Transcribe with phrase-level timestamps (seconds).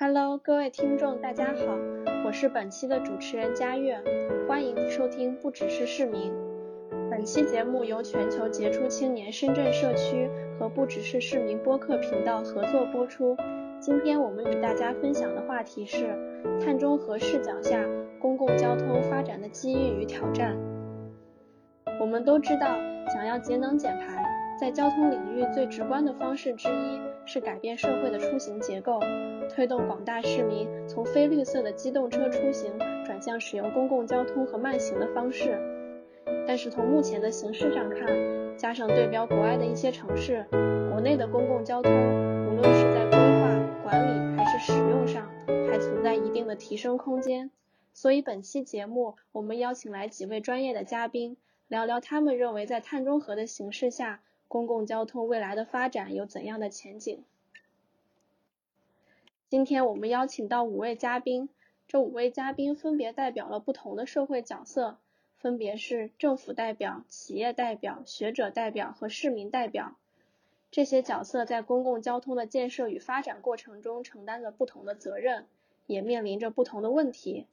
[0.00, 1.76] Hello，各位听众，大家好，
[2.24, 4.00] 我是本期的主持人佳悦，
[4.46, 6.32] 欢迎收听不只是市民。
[7.10, 13.36] 本期节目由全球杰出青年深圳社区和不只是市民播客频道合作播出。
[13.80, 16.16] 今天我们与大家分享的话题是
[16.60, 17.84] 碳中和视角下
[18.20, 20.56] 公共交通发展的机遇与挑战。
[22.00, 22.68] 我们都知道，
[23.12, 24.24] 想要节能减排，
[24.60, 28.98] 在交通领域最直观的方式之一是改变社会的出行结构。
[29.50, 32.72] 推动广大市民从非绿色的机动车出行
[33.04, 35.58] 转向使用公共交通和慢行的方式。
[36.46, 38.08] 但是从目前的形势上看，
[38.56, 40.46] 加上对标国外的一些城市，
[40.90, 45.30] 国内的公共交通无论是在规划、管理还是使用上，
[45.70, 47.50] 还存在一定的提升空间。
[47.92, 51.36] 所以本期节目，我们邀请来几位专业的嘉宾，
[51.68, 57.22] 聊聊他们认为在碳中和的形势下，公共交通未来的发展有怎样的前景。
[59.48, 61.48] 今天我们邀请到五位嘉宾，
[61.86, 64.98] 这五位嘉宾分别代表了不同的社会角色，
[65.36, 69.96] 分别是政府代表、企业代表、学者代表和市民代表。
[70.70, 75.46] 这些角色在公共交通的建设与发展过程中承担着不同的责任，
[75.86, 77.46] 也面临着不同的问题。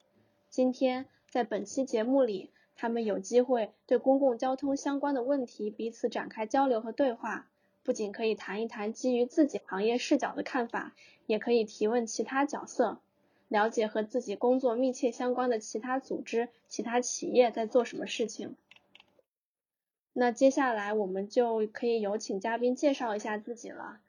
[0.50, 7.46] 今天在本期节目里，他们有机会对公共交通相关的问题彼此展开交流和对话。
[7.82, 10.92] 不仅可以谈一谈基于自己行业视角的看法，
[11.26, 12.98] 也可以提问其他角色，
[13.46, 18.56] 了解和自己工作密切相关的其他组织、其他企业在做什么事情。
[20.12, 24.00] 那接下来我们就可以有请嘉宾介绍一下自己了。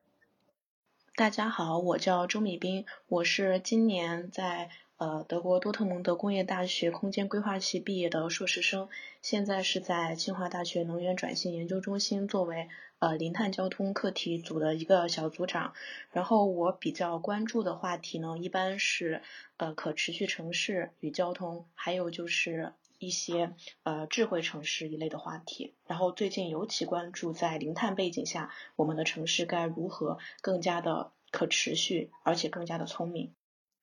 [1.16, 4.72] 大家好，我叫周米斌，我是今年在。
[4.98, 8.90] 呃，德国多特蒙德工业大学空间规划系毕业的硕士生，
[9.22, 12.67] 现在是在清华大学能源转型研究中心作为
[12.98, 15.76] 呃零碳交通课题组的一个小组长。
[16.12, 19.22] 然后我比较关注的话题呢，一般是
[19.58, 25.76] 呃可持续城市与交通，还有就是一些呃智慧城市一类的话题。
[25.86, 33.32] 然后最近尤其关注在零碳背景下，我们的城市该如何更加的可持续，而且更加的聪明。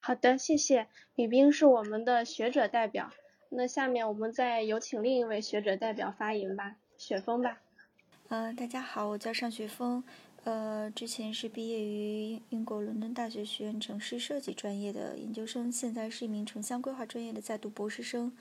[0.05, 0.85] 好的，谢谢。
[1.15, 3.09] 李冰是我们的学者代表，
[3.49, 7.59] 那下面我们再有请另一位学者代表发言吧，雪峰吧。
[8.27, 10.03] 呃，大家好，我叫尚雪峰，
[10.43, 18.31] 呃，之前是毕业于英国伦敦大学学院城市设计专业的研究生，现在是一名城乡规划专业的在读博士生。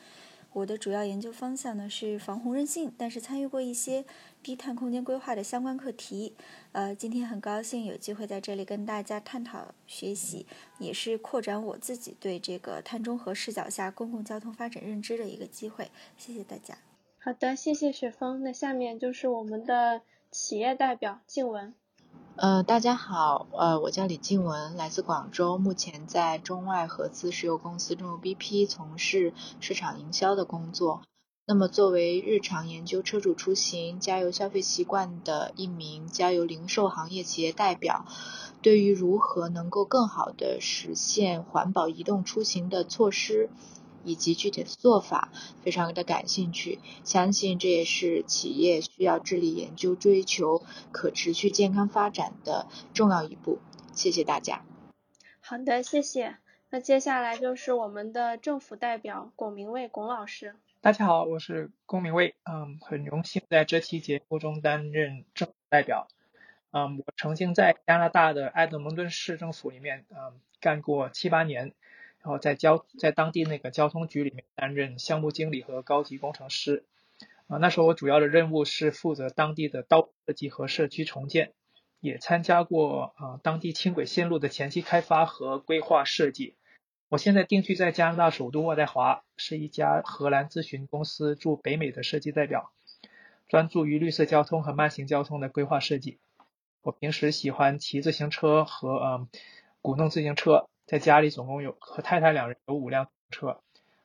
[0.55, 4.05] 我的主要研究方向呢是防洪韧性，但是参与过一些
[4.41, 6.35] 低碳空间规划的相关课题。
[6.71, 10.47] 呃，今天很高兴有机会在这里跟大家探讨学习，
[10.79, 15.91] 也是扩展我自己对这个碳中和视角下公共交通发展认知的一个机会。
[16.17, 16.79] 谢谢大家。
[17.19, 18.43] 好的，谢谢雪峰。
[18.45, 21.75] 那下面就是我们的企业代表静文。
[22.37, 31.03] 呃，大家好，呃，我叫李静文，来自广州，目前在中外合资石油公司中油 BP 从事市场营销的工作。
[31.47, 38.05] 那么，作为日常研究车主出行、加油消费习惯的一名加油零售行业企业代表，
[38.63, 43.49] 对于如何能够更好的实现环保移动出行的措施。
[44.05, 45.31] 以及具体的做法，
[45.63, 53.59] 非常的感兴趣，相信这也是企业需要致力研究、追求可持续健康发展的重要一步。
[53.93, 54.65] 谢谢大家。
[55.41, 56.37] 好的，谢谢。
[56.71, 60.57] 那接下来就是我们的政府代表龚明卫龚老师。
[60.81, 66.09] 大家好，我是龚明卫，嗯，很荣幸在这期节目中担任政府代表。
[66.73, 71.73] 嗯，我曾经在加拿大的埃德蒙顿市政府里面，嗯，干过七八年。
[72.25, 76.85] 然后在交在当地那个交通局里面担任项目经理和高级工程师，
[77.49, 81.53] 啊，那时候我主要的任务是负责当地的道设计和社区重建，
[82.01, 86.55] 也参加过啊当地轻轨线路的前期开发和规划设计。
[87.11, 92.73] 我现在定居在加拿大首都渥太华，是一家荷兰咨询公司驻北美的设计代表，
[93.49, 96.17] 专注于绿色交通和慢行交通的规划设计。
[96.81, 99.29] 我平时喜欢骑自行车和嗯
[99.83, 100.71] 鼓弄自行车。
[100.87, 103.61] 在家里总共有和太太两人有五辆车，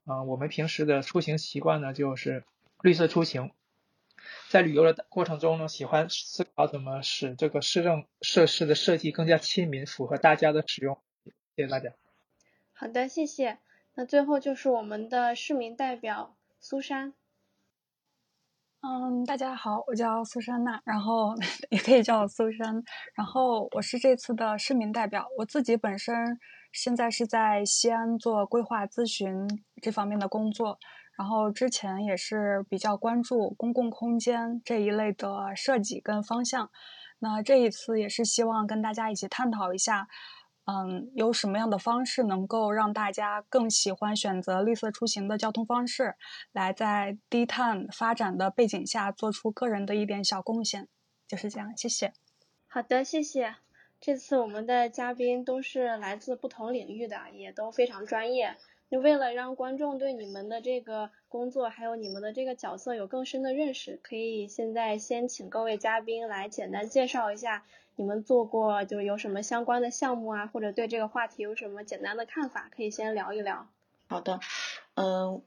[0.06, 2.44] 啊，我们平时的出行习惯呢就是
[2.82, 3.52] 绿色出行，
[4.50, 10.98] 在旅游的过程中呢，喜欢思考怎么使这个市政设施的设计更加亲民，符合大家的使用。
[11.56, 11.92] 谢谢大家。
[12.74, 13.58] 好的，谢谢。
[13.96, 17.14] 那最后就是我们的市民代表苏珊。
[18.82, 21.36] 嗯，大家好，我叫苏珊娜，然后
[21.70, 22.82] 也可以叫我苏珊，
[23.14, 26.40] 然后我是这次的市民代表，我自己本身。
[26.72, 29.48] 现在是在西安做规划咨询
[29.82, 30.78] 这方面的工作，
[31.18, 36.70] 然后之前也是比较关注公共空间这一类的设计跟方向。
[37.18, 40.08] 那这一次也是希望跟大家一起探讨一下，
[40.66, 46.16] 嗯，有什么样的方式能够让大家更喜欢选择绿色出行的交通方式，
[46.52, 50.88] 来在低碳发展的背景下做出个人的一点小贡献？
[51.28, 52.14] 就是这样，谢谢。
[52.68, 53.56] 好的，谢谢。
[54.00, 58.56] 这次我们的嘉宾都是来自不同领域的，也都非常专业。
[58.90, 67.66] 就为了让观众对你们的这个工作还有你们的这个角色有更深的认识，可以现在先请各位嘉宾来简单介绍一下
[68.00, 73.68] 你们做过就有什么相关的项目啊，或者对这个话题有什么简单的看法，可以先聊一聊。
[74.08, 74.40] 好的，
[74.94, 75.42] 嗯，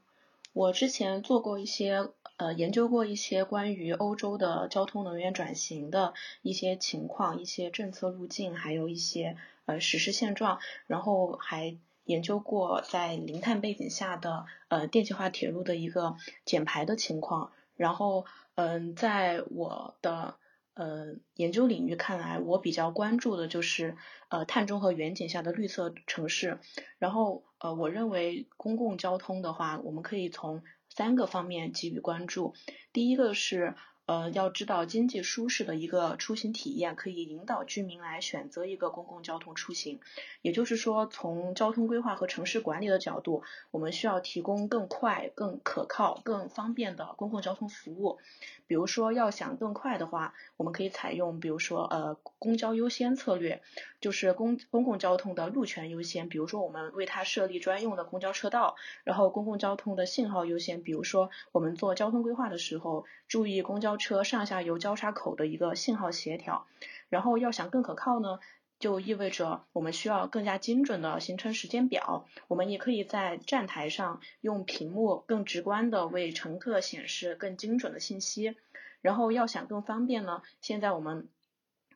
[0.53, 6.13] 我之前做过一些呃研究过一些关于欧洲的交通能源转型的
[6.43, 9.35] 一些情况、一些政策路径，还有一些
[9.65, 11.75] 呃实施现状，然后还。
[12.05, 20.35] 研究过在零碳背景下的呃电气化铁路的一个减排的情况，然后嗯，在我的
[20.73, 23.95] 呃研究领域看来，我比较关注的就是
[24.29, 26.59] 呃碳中和远景下的绿色城市，
[26.97, 32.53] 然后呃我认为公共交通的话，我们可以从三个方面给予关注，
[32.91, 33.75] 第一个是。
[34.05, 40.01] 呃，要知道经济舒适的一个出行体验，可以引导居民来选择一个公共交通出行。
[40.41, 48.19] 也就是说，从交通规划和城市管理的角度，我们需要提供更快、更可靠、更方便的公共交通服务。
[48.67, 53.61] 比如说，要想更快的话，我们可以采用，比如说，呃，公交优先策略，
[54.01, 56.27] 就是公公共交通的路权优先。
[56.27, 58.75] 比如说，我们为它设立专用的公交车道，
[59.05, 60.83] 然后公共交通的信号优先。
[60.83, 63.93] 比如说，我们做交通规划的时候，注意公交。
[64.03, 66.65] 车上下游交叉口的一个信号协调，
[67.09, 68.39] 然后要想更可靠呢，
[68.79, 72.25] 就意味着我们需要更加精准的行程时间表。
[72.47, 78.57] 我们也可以在站台上用屏幕更直观的为乘客显示更精准的信息。
[79.01, 81.29] 然后要想更方便呢，现在我们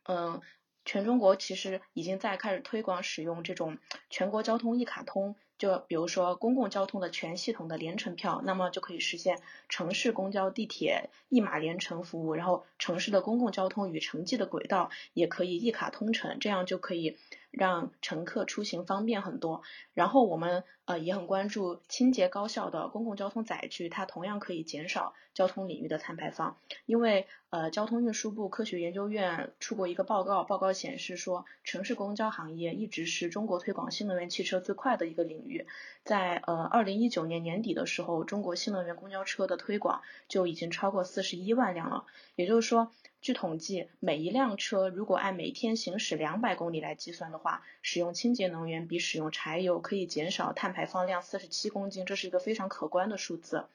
[0.08, 0.42] 嗯，
[0.86, 3.78] 全中国其实已经在开始推广使用这种
[4.10, 5.36] 全国交通一卡通。
[5.58, 9.40] 就比如说公共交通的全系统的联程票，那么就可以实现
[9.70, 17.18] 城市公交、地铁一码连乘服务，然后城市的公共交通与城际的轨道也可以一卡通乘，这样就可以
[17.58, 19.62] 让乘客出行方便很多。
[19.94, 26.58] 然后我们呃也很关注清洁高效的公共交通载具，它同样可以减少交通领域的碳排放。
[26.86, 35.66] 因为呃交通运输部科学研究院出过一个报告，报告显示说城市公交行业一直是中国推广新能源汽车最快的一个领域。
[36.04, 42.06] 在呃二零一九年年底的时候，中国新能源公交车的推广就已经超过四十一万辆了。
[42.36, 53.68] 也就是说，据统计，每一辆车如果按每天行驶两百公里来计算的话，使用清洁能源比使用柴油可以减少碳排放量四十七公斤，这是一个非常可观的数字。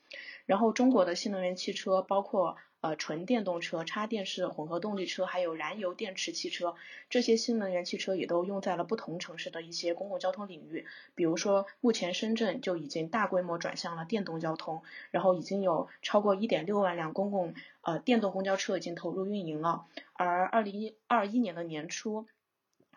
[0.47, 2.57] 然后，中国的新能源汽车包括。
[2.83, 6.75] 呃，纯电动车、插电式混合动力车，还有燃油电池汽车，
[7.09, 10.85] 这些新能源汽车也都用在了不同城市的一些公共交通领域。
[11.15, 14.83] 比如说，目前深圳就已经大规模转向了电动交通，
[15.13, 19.87] 然后已经有超过一点六万辆公共呃电动公交车已经投入运营了。
[20.13, 22.27] 而二零一二一年的年初，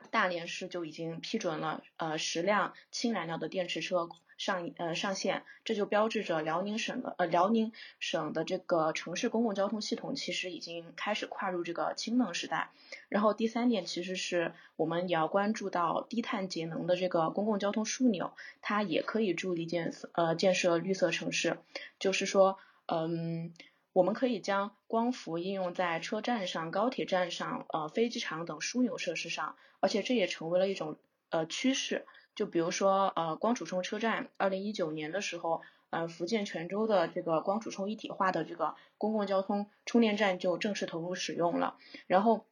[0.09, 4.09] 大连市就已经批准了呃十辆氢燃料的电池车。
[4.37, 12.71] 上呃上线，这就标志着辽宁省的呃辽宁省的这个城市公共交通系统其实已经开始跨入这个氢能时代。
[13.07, 21.57] 然后第三点其实是我们也要关注到低碳节能的这个公共交通枢纽，它也可以助力建呃建设绿色城市。
[21.99, 23.53] 就是说，嗯，
[23.93, 30.97] 我们可以将光伏应用在车站上、高铁站上、呃飞机场等枢纽设施上，而且这也成为了一种
[31.29, 32.05] 呃趋势。
[32.35, 41.77] 就比如说，呃，光储充车站，二零一九年的时候，呃，福建泉州的这个光储充一体化的这个公共交通充电站就正式投入使用了。
[42.07, 42.45] 然后，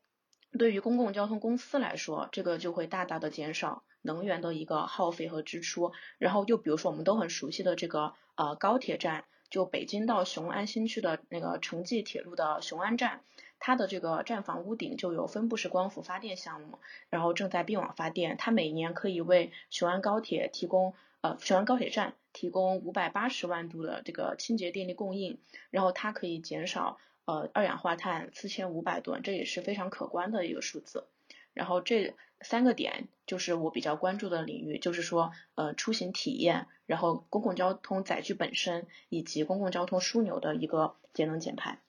[0.58, 5.92] 对于公共交通公司来说，这个就会大大的减少能源的一个耗费和支出。
[6.18, 13.22] 然后，就比如说我们都很熟悉的这个呃高铁站，就北京到雄安新区的那个城际铁路的雄安站。
[13.60, 16.80] 它的这个站房屋顶就有分布式光伏发电项目，
[17.12, 18.36] 然后正在并网发电。
[18.36, 25.38] 它每年可以为雄安高铁提供呃雄安高铁站提供五百八十万度的这个清洁电力供应，
[25.70, 31.06] 然后它可以减少呃二氧化碳四千五百吨，这也是非常可观的一个数字。
[31.54, 41.80] 然后这三个点就是我比较关注的领域，就是说呃出行体验，然后公共交通载具本身以及公共交通枢纽的一个节能减排。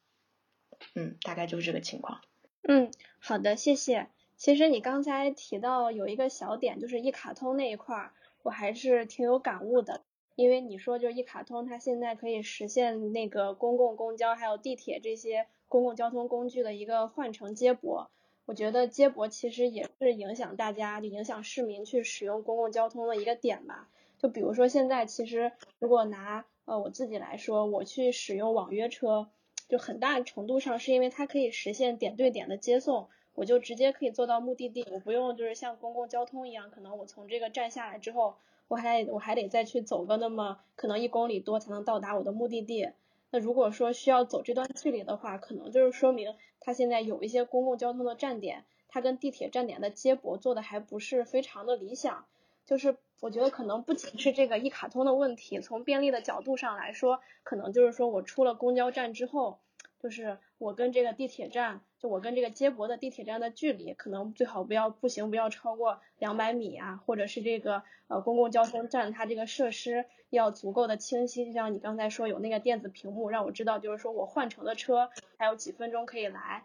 [0.94, 2.20] 嗯，大概就是这个情况。
[2.62, 4.08] 嗯，好的，谢谢。
[4.36, 10.02] 其实你刚才提到有一个小点，就是一卡通那一块儿，我还是挺有感悟的。
[10.34, 18.10] 因为你说就是一卡通，它现在可以实现那个公共公交还有地铁这些公共交通工具的一个换乘接驳。
[18.46, 23.88] 我觉得接驳其实也是影响大家、就影响市民去使用公共交通的一个点吧。
[24.18, 29.28] 就比如说现在，其实如果拿呃我自己来说，我去使用网约车，
[29.68, 38.36] 就很大程度上是因为它可以实现点对点的接送，我就直接可以做到目的地，我不用就是像公共交通一样，可能我从这个站下来之后，
[38.68, 42.90] 我还我还得再去走个那么可能一公里多才能到达我的目的地。
[43.34, 52.26] 那如果说需要走这段距离的话，可能就是说明它现在有一些公共交通的站点，它跟地铁站点的接驳做的还不是非常的理想。
[52.64, 59.58] 就是我觉得可能不仅是这个一卡通的问题，从便利的角度上来说，可能就是说我出了公交站之后，
[60.04, 70.04] 就是我跟这个地铁站，就我跟这个接驳的地铁站的距离，可能最好不要步行不要超过两百米啊，或者是这个呃公共交通站它这个设施。
[70.28, 75.08] 要足够的清晰，就像你刚才说有那个电子屏幕，让我知道就是说我换乘的车
[75.38, 76.64] 还有几分钟可以来。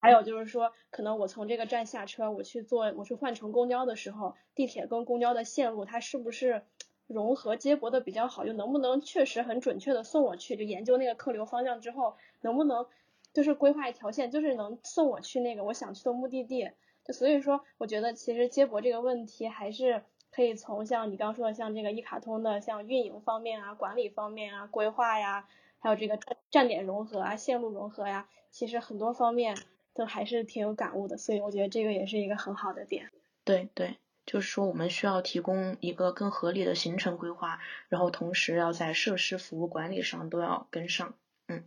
[0.00, 6.62] 还有就是说，可能我从这个站下车，我去坐我去换乘公交的时候，地铁跟公交的线路它是不是
[7.06, 10.56] 融合接驳的比较好，就能不能确实很准确的送我去？
[10.56, 12.86] 就研究那个客流方向之后，能不能
[13.32, 16.70] 就是规划一条线，就是能送我去那个我想去的目的地？
[17.04, 20.02] 就所以说，我觉得其实接驳这个问题还是。
[20.28, 25.48] 可以从像你刚说的，像这个一卡通的，像运营方面啊、管理方面啊、规划呀，
[25.78, 26.18] 还有这个
[26.50, 29.56] 站点融合啊、线路融合呀，其实很多方面
[29.94, 33.08] 都还是挺有感悟的，所以我觉得这个也是一个很好的点。
[33.44, 33.96] 对对，
[34.26, 41.14] 就是说我们需要提供一个更合理的行程规划，然后同时要在设施服务管理上都要跟上。
[41.46, 41.64] 嗯，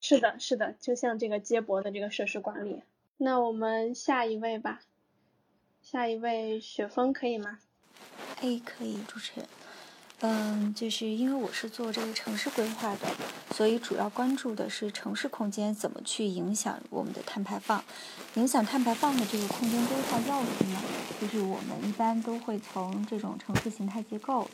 [0.00, 2.82] 是的，是的，就像这个接驳的这个设施管理。
[3.18, 4.80] 那我们下一位吧。
[5.82, 7.60] 下一位雪峰可以吗？
[8.40, 9.48] 哎，可以，主持人。
[10.20, 13.06] 嗯，就是因为我是做这个城市规划的，
[13.54, 17.84] 所以主要关注的是城市空间怎么去影响我们的碳排放。
[18.34, 20.80] 影响碳排放的这个空间规划要素呢，
[21.20, 24.48] 就是我们一般都会从这种城市形态结构、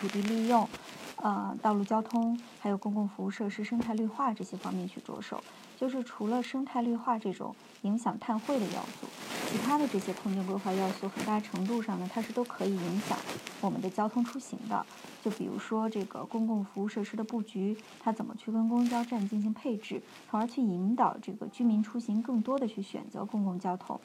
[0.00, 0.68] 土地利用、
[1.16, 5.42] 呃道路交通，还有公共服务设施生态绿化这些方面去着手。
[5.78, 9.08] 就是除了生态绿化这种影响碳汇的要素，
[9.54, 13.16] 其他的这些空间规划要素，很大程度上呢，它是都可以影响
[13.60, 14.84] 我们的交通出行的。
[15.22, 24.00] 就比如说这个公共服务设施的布局，它怎么去跟公交站进行配置，从而去引导这个居民出行更多的去选择公共交通。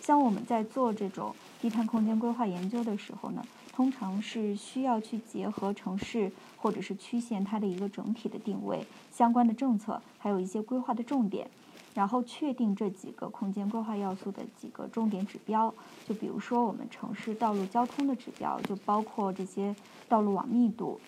[0.00, 3.44] 像我们在做这种低碳空间规划研究的时候呢。
[3.74, 11.48] 通常是需要去结合城市或者是区县它的一个整体的定位、相关的政策，还有一些规划的重点，
[11.94, 15.72] 然后确定这几个空间规划要素的几个重点指标。
[16.08, 19.74] 就比如说我们城市道路交通的指标，就包括这些
[20.08, 21.00] 道路网密度，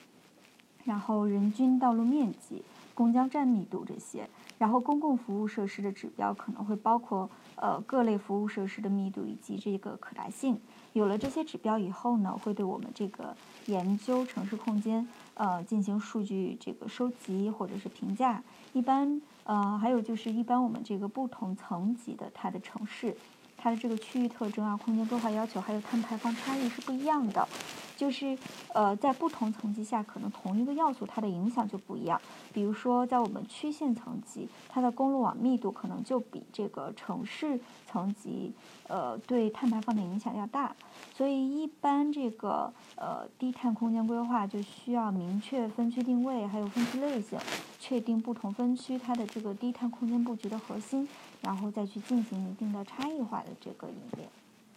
[0.85, 2.63] 然后人均道路面积、
[2.95, 4.29] 公交站密度这些。
[4.57, 10.59] 然后公共服务设施的指标可能会包括呃各类服务设施的密度以及这个可达性。
[10.93, 13.37] 有了这些指标以后呢，会对我们这个
[13.67, 18.41] 研究城市空间，呃，进行数据这个收集或者是评价。
[18.75, 23.17] 一般，呃，还有就是一般我们这个不同层级的它的城市，
[23.65, 27.49] 它的这个区域特征啊、空间规划要求还有碳排放差异是不一样的。
[27.97, 28.37] 就是，
[28.75, 32.21] 呃，在不同层级下，可能同一个要素它的影响就不一样。
[32.53, 38.53] 比如说，在我们区县层级，它的公路网密度可能就比这个城市层级，
[38.89, 40.75] 呃，对碳排放的影响要大。
[41.17, 47.39] 所以，一般这个呃低碳空间规划就需要明确分区定位，还有分区类型，
[47.79, 51.09] 确定不同分区它的这个低碳空间布局的核心，
[51.45, 54.29] 然后再去进行一定的差异化的这个演练。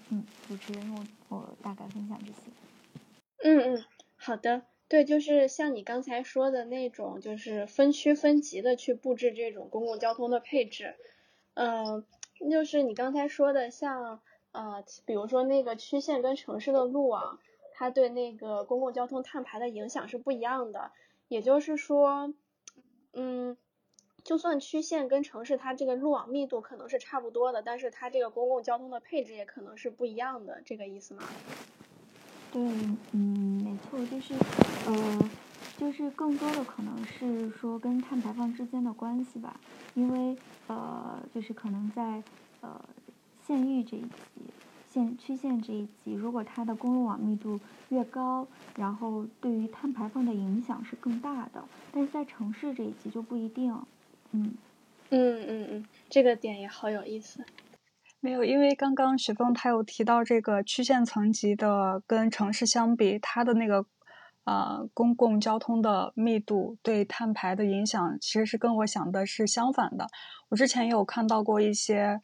[0.09, 2.41] 嗯，主持人，我我大概分享这些。
[3.43, 10.95] 嗯嗯，好的，对，就是像你刚才说的那种，就是分区分级的去布置这种公共交通的配置，
[11.53, 12.05] 嗯，
[12.49, 14.21] 就是你刚才说的，像
[14.51, 17.39] 呃，比如说那个区县跟城市的路网，
[17.73, 20.91] 它对那个公共交通碳排的影响是不一样的，
[21.27, 22.33] 也就是说，
[23.13, 23.57] 嗯，
[24.27, 31.23] 就算区县跟城市它这个路网密度可能是差不多的，但是它这个公共交通的配置也可能是不一样的，这个意思吗？
[32.51, 32.61] 对，
[33.13, 34.33] 嗯，没错，就是，
[34.85, 35.29] 呃，
[35.77, 39.57] 就是更多的可能是说跟碳排放之间的关系吧，
[39.93, 42.21] 因为，呃，就是可能在，
[42.59, 42.77] 呃，
[43.45, 44.41] 县域这一级，
[44.91, 47.57] 县区县这一级，如果它的公路网密度
[47.87, 53.73] 越高，然后对于碳排放的影响是更大的，但是在城市这一级就不一定，
[54.31, 54.55] 嗯，
[55.09, 57.43] 嗯嗯嗯，这个点也好有意思。
[58.19, 63.85] 没有，因为刚刚许峰他有提到这个区县层级的跟城市相比，它的那个
[64.43, 70.07] 呃公共交通的密度对碳排的影响，其实是跟我想的是相反的。
[70.49, 72.19] 我之前也有看到过一些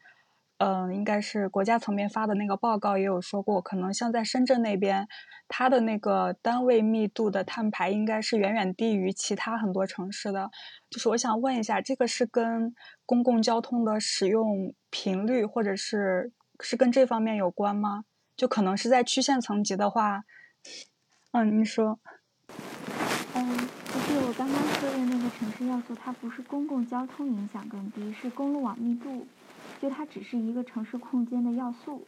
[0.64, 5.06] 嗯，应该是国家层面发的那个报告也有说过，可能像在深圳那边，
[5.46, 10.50] 它的那个单位密度的碳排应该是远远低于其他很多城市的。
[10.88, 18.04] 就是我想问一下，这个是跟公共交通的使用频率，或者是是跟这方面有关吗？
[18.34, 20.24] 就可能是在区县层级的话，
[21.32, 22.00] 嗯，你说。
[23.34, 29.26] 嗯，就是我刚刚说的那个城市要素，它不是公共交通影响更低，是公路网密度。
[29.80, 32.06] 就它只是一个城市空间的要素，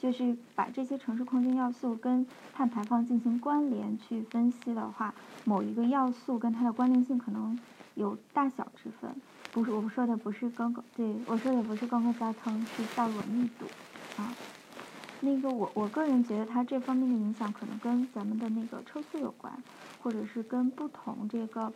[0.00, 5.14] 就是把这些城市空间要素跟碳排放进行关联去分析的话，
[5.44, 7.58] 某一个要素跟它的关联性可能
[7.94, 9.14] 有大小之分。
[9.52, 13.66] 不是，我说的不是公共，对我说的不是公共交通，是道路密度
[14.16, 14.34] 啊。
[15.20, 19.52] 那个我我个人觉得它这方面的影响可能跟咱们的那个车速有关，
[20.02, 21.72] 或者是跟不同这个。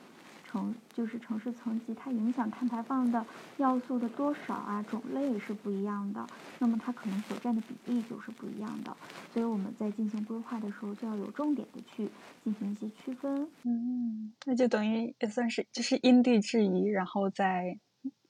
[0.57, 3.25] 城就是城市层级，它影响碳排放的
[3.59, 6.27] 要素的多少啊，种类是不一样的，
[6.59, 8.97] 那么它可能所占的比例就是不一样的，
[9.35, 12.09] 所以我们在进行规划的时候就要有重点的去
[12.43, 13.47] 进行一些区分。
[13.65, 17.79] 嗯，那就等于也算是就是因地制宜，然后在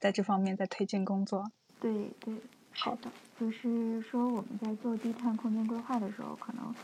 [0.01, 1.45] 在这方面再推进工作。
[1.79, 2.35] 对对，
[2.73, 6.75] 好的，就是说我们在做低碳空间规划的时候，可能。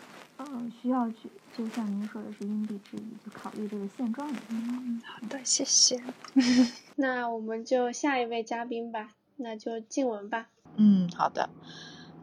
[0.51, 4.39] 嗯，需要去，就像您说的是因地制宜，去考虑这个现状的。
[4.51, 6.03] 嗯，好的，谢谢。
[6.97, 10.49] 那我们就下一位嘉宾吧，那就静文吧。
[10.77, 11.51] 嗯，好的。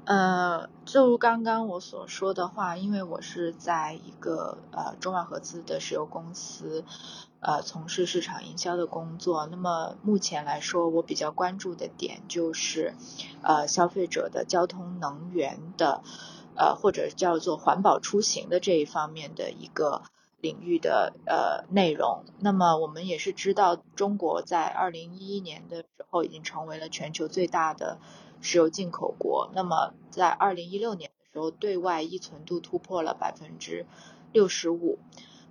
[0.05, 6.83] 呃，正如刚刚我所说的话，因为我是在一个呃中外合资的石油公司，
[7.41, 9.47] 呃从事市场营销的工作。
[9.51, 12.95] 那么目前来说，我比较关注的点就是
[13.43, 16.01] 呃消费者的交通能源的。
[16.59, 20.01] 呃，或者叫做环保出行的这一方面的一个
[20.41, 22.25] 领域的呃内容。
[22.39, 27.97] 那么我们也是知道，中国在二零一一年的时候已经成为了全球最大的
[28.41, 29.49] 石油进口国。
[29.55, 33.85] 那么在二零一六年的时候，对外依存度突破了百分之
[34.33, 34.99] 六十五。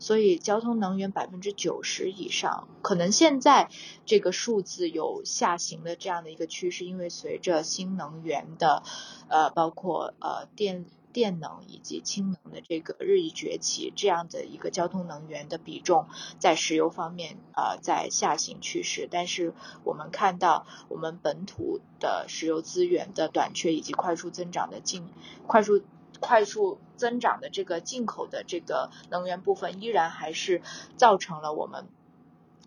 [0.01, 3.69] 所以交通能源百分之九十以上，可能现在
[4.07, 8.83] 这个数字有下行的这样的一个趋势，因为随着新能源的
[9.29, 10.85] 呃包括呃电。
[11.19, 16.07] 电能以及氢能的这个日益崛起，这样的一个交通能源的比重
[16.39, 19.53] 在石油方面呃在下行趋势，但是
[19.83, 25.09] 我们看到我们本土的石油资源的短缺以及快速增长的进
[25.49, 25.83] 快速
[26.21, 30.63] 快速增长的这个进口的这个能源部分，依然还是
[30.97, 31.89] 造成了我们。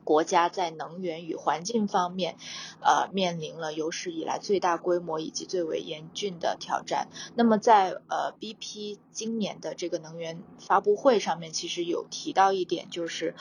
[0.03, 2.35] 国家在能源与环境方面，
[2.81, 7.07] 呃，面临了有史以来最大规模以及最为严峻的挑战。
[7.35, 13.35] 那么，在呃 BP 今年的这个能源发布会上面，其实有提到一点，就是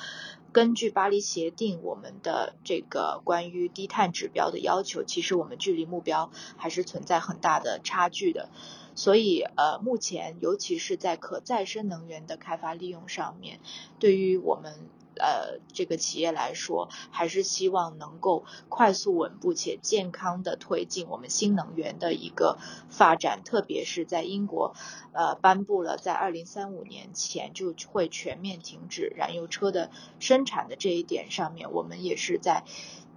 [0.52, 8.48] 根据巴黎协定，我们的这个关于低碳指标的要求，其实我们距离目标还是存在很大的差距的。
[8.94, 13.60] 所以，呃，目前尤其是在可再生能源的开发利用上面，
[13.98, 14.74] 对于我们。
[15.20, 23.42] 呃，这个企业来说，还是希望能够快速、稳步且健康的推进我们新能源的一个发展。
[23.44, 24.74] 特别是在英国，
[25.12, 32.64] 呃，颁布了在二零三五年前就会全面停止燃油车的生产的这一点上面，我们也是在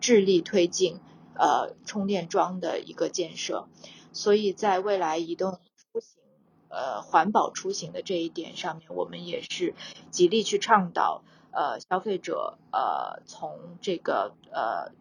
[0.02, 1.00] 致力推进
[1.36, 3.68] 呃充电桩的一个建设。
[4.12, 5.60] 所以在未来移动
[5.92, 6.22] 出行、
[6.70, 9.74] 呃环保出行的这一点上面，我们也是
[10.12, 11.24] 极力去倡导。
[11.54, 14.92] 呃，消费者呃，从这个呃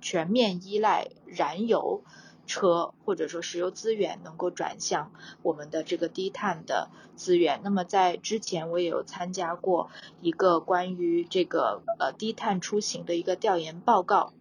[0.00, 2.02] 全面依赖燃油
[2.46, 5.10] 车或者说石油资源，能够转向
[5.42, 7.60] 我们的这个低碳的资源。
[7.64, 14.32] 那么在之前我也有参加过一个关于这个呃低碳出行的一个调研报告，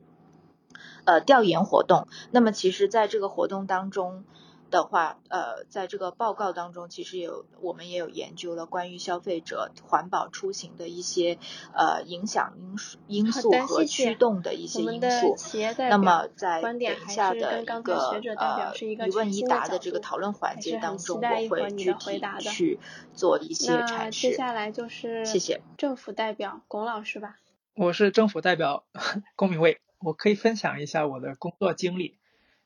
[1.05, 2.07] 呃调研活动。
[2.31, 4.25] 那么其实在这个活动当中。
[4.71, 11.37] 的话，呃，在这个报告当中，其实有我们也有研究了关于消费者环保出行的一些
[11.75, 15.35] 呃影响因素因素和驱动的一些因素。
[15.77, 17.95] 那么在等一下的一个
[18.37, 22.79] 呃一问一答的这个讨论环节当中，我会具体去
[23.13, 24.29] 做一些阐释。
[24.29, 27.37] 接下来就是谢谢政府代表龚老师吧。
[27.75, 28.85] 我是政府代表
[29.35, 32.17] 龚明卫，我可以分享一下我的工作经历。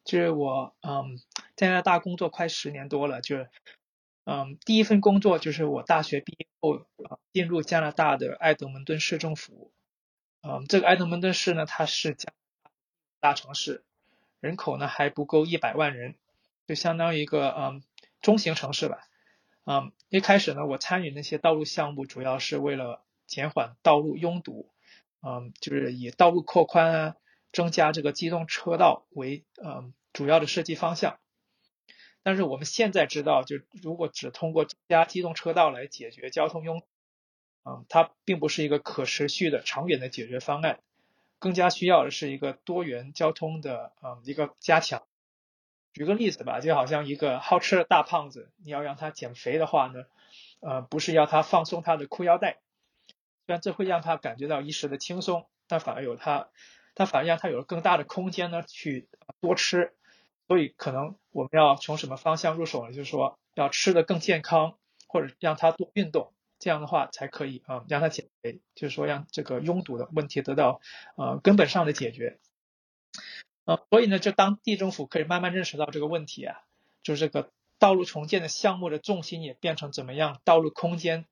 [0.03, 1.24] 就是我，嗯，在
[1.55, 3.49] 加拿大工作快十年多了，就是，
[4.25, 9.71] 嗯，第一份工作就是我大学毕业后，啊，进入加拿大的埃德蒙顿市政府，
[10.41, 12.33] 嗯，这个埃德蒙顿市呢，它是加
[13.19, 13.83] 大城市，
[14.39, 16.15] 人口呢还不够一百万人，
[16.67, 17.83] 就相当于一个，嗯，
[18.21, 19.07] 中型城市吧，
[19.65, 24.71] 嗯，一开始呢，我参与那些道路项目，主要是为了减缓道路拥堵，
[25.21, 27.15] 嗯，就是以道路扩宽啊。
[27.53, 31.19] 增加这个机动车道为嗯主要的设计方向，
[32.25, 36.81] 但是我们现在知道，就如果只通过加机动车道来解决交通拥，
[37.63, 40.79] 嗯，它并不是一个可持续的长远的解决方案，
[41.37, 45.03] 更加需要的是一个多元交通的嗯一个加强。
[45.93, 50.05] 举个例子吧，就好像一个好吃的大胖子，你要让他减肥的话呢，
[50.61, 52.57] 呃，不是要他放松他的裤腰带，
[53.45, 56.49] 虽然这会让他感觉到一时的轻松，但反而有他，
[56.95, 59.07] 他反而让他有了更大的空间呢去
[59.41, 59.93] 多吃。
[60.47, 62.93] 所以可能我们要从什么方向入手呢？
[62.93, 70.79] 就是说要吃的更健康，或者让他多运动，这样的话才可以啊让他减肥，就是说让这个拥堵的问题得到
[71.17, 72.39] 呃根本上的解决。
[73.65, 76.61] 呃，所以呢，就当地政府可以慢慢认识到这个问题啊，
[77.03, 81.25] 就是这个道路重建的项目的重心也变成怎么样道路空间，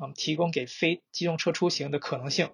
[0.00, 2.50] 嗯，提供给非机动车出行的可能性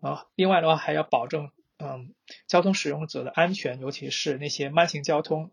[0.00, 0.24] 啊。
[0.36, 1.50] 另外的话，还要保证
[1.80, 2.14] 嗯
[2.46, 5.50] 交通使用者的安全，尤其是那些慢行交通，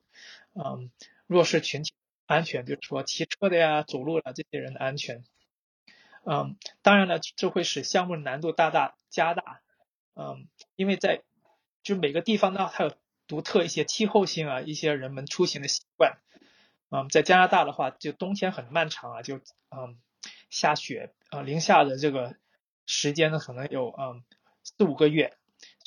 [0.53, 0.91] 嗯
[1.25, 1.93] 弱势群体
[2.25, 5.23] 安全，比如说骑车的呀、走路的这些人的安全。
[6.29, 9.61] 嗯，当然了，这会使项目的难度大大加大。
[10.13, 11.23] 嗯，因为在
[11.83, 12.93] 就每个地方呢，它有
[13.27, 16.17] 独特一些气候性啊，一些人们出行的习惯，
[16.89, 19.37] 嗯，在加拿大的话，就冬天很漫长啊，就
[19.69, 19.97] 嗯
[20.49, 22.35] 下雪啊，零下的这个
[22.85, 24.23] 时间呢，可能有嗯
[24.63, 25.37] 四五个月，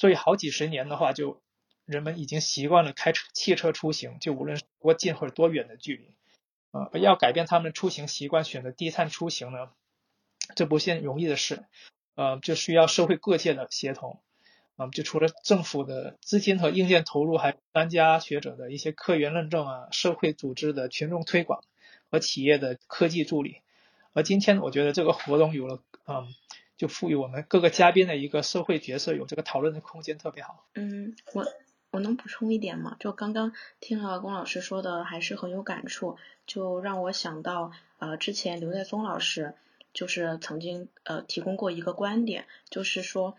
[0.01, 1.43] 所以好几十年的话，就
[1.85, 6.15] 人们已经习惯了开车汽车出行，就无论多近或者多远的距离，
[6.71, 9.69] 呃，要改变他们的出行习惯，选择低碳出行呢，
[10.57, 11.67] 这不是容易的事，
[12.15, 14.23] 呃，就需要社会各界的协同。
[14.77, 21.63] 啊，就除了政府的资金和硬件投入，还有专家学者的一些科研认证啊，社会组织的群众推广
[22.11, 23.59] 和企业的科技助力。
[24.15, 26.27] 而今天我觉得这个活动有了，嗯，
[26.81, 30.65] 就赋予我们各个嘉宾的一个社会角色，有这个讨论的空间，特别好。
[30.75, 31.45] 嗯，我
[31.91, 32.97] 我能补充一点吗？
[32.99, 36.17] 就刚刚听了龚老师说的，还是很有感触，
[36.47, 39.53] 就让我想到，呃，之前刘在松老师
[39.93, 43.37] 就是曾经呃提供过一个观点，就是说。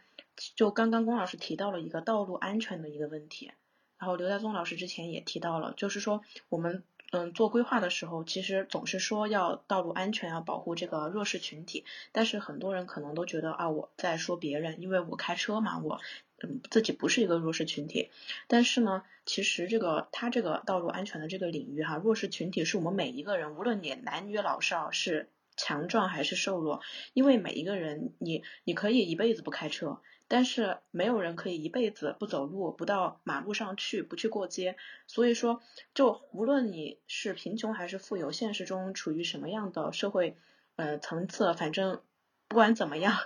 [0.55, 3.51] 就刚刚龚老师提到了一个道路安全的一个问题，
[3.99, 15.99] 然后刘在松老师之前也提到了，就是说我们嗯做规划的时候，其实总是说要道路安全，要保护这个弱势群体，但是很多人可能都觉得啊我在说别人，因为我开车嘛，我
[16.41, 18.09] 嗯自己不是一个弱势群体，
[18.47, 26.81] 但是呢，其实这个他这个道路安全的这个领域哈，弱势群体是我们每一个人，无论你男女老少是强壮还是瘦弱，
[27.13, 29.99] 因为每一个人你你可以一辈子不开车。
[30.31, 34.77] 但是没有人可以一辈子不走路，不到马路上去，不去过街。
[35.05, 35.61] 所以说，
[35.93, 40.37] 就无论你是贫穷还是富有，现实中处于什么样的社会
[40.77, 42.01] 呃层次，反正
[42.47, 43.17] 不管怎么样，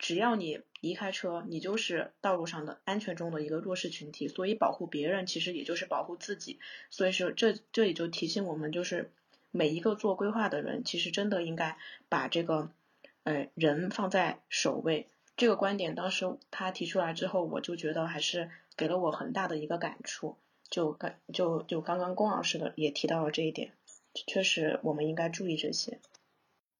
[0.00, 4.26] 只要你离开车，你就是道路上的安全中的一个弱势群体。
[4.26, 6.58] 所以保护别人，其实也就是保护自己。
[6.90, 9.12] 所以说，这这也就提醒我们，就是
[9.52, 12.72] 每一个做规划的人，其实真的应该把这个
[13.22, 15.08] 呃人放在首位。
[15.38, 20.36] 这个观点当时他提出来之后，我就觉得还是给了我很大的一个感触。
[20.68, 23.72] 就刚就就刚刚龚老师的也提到了这一点，
[24.26, 26.00] 确实我们应该注意这些。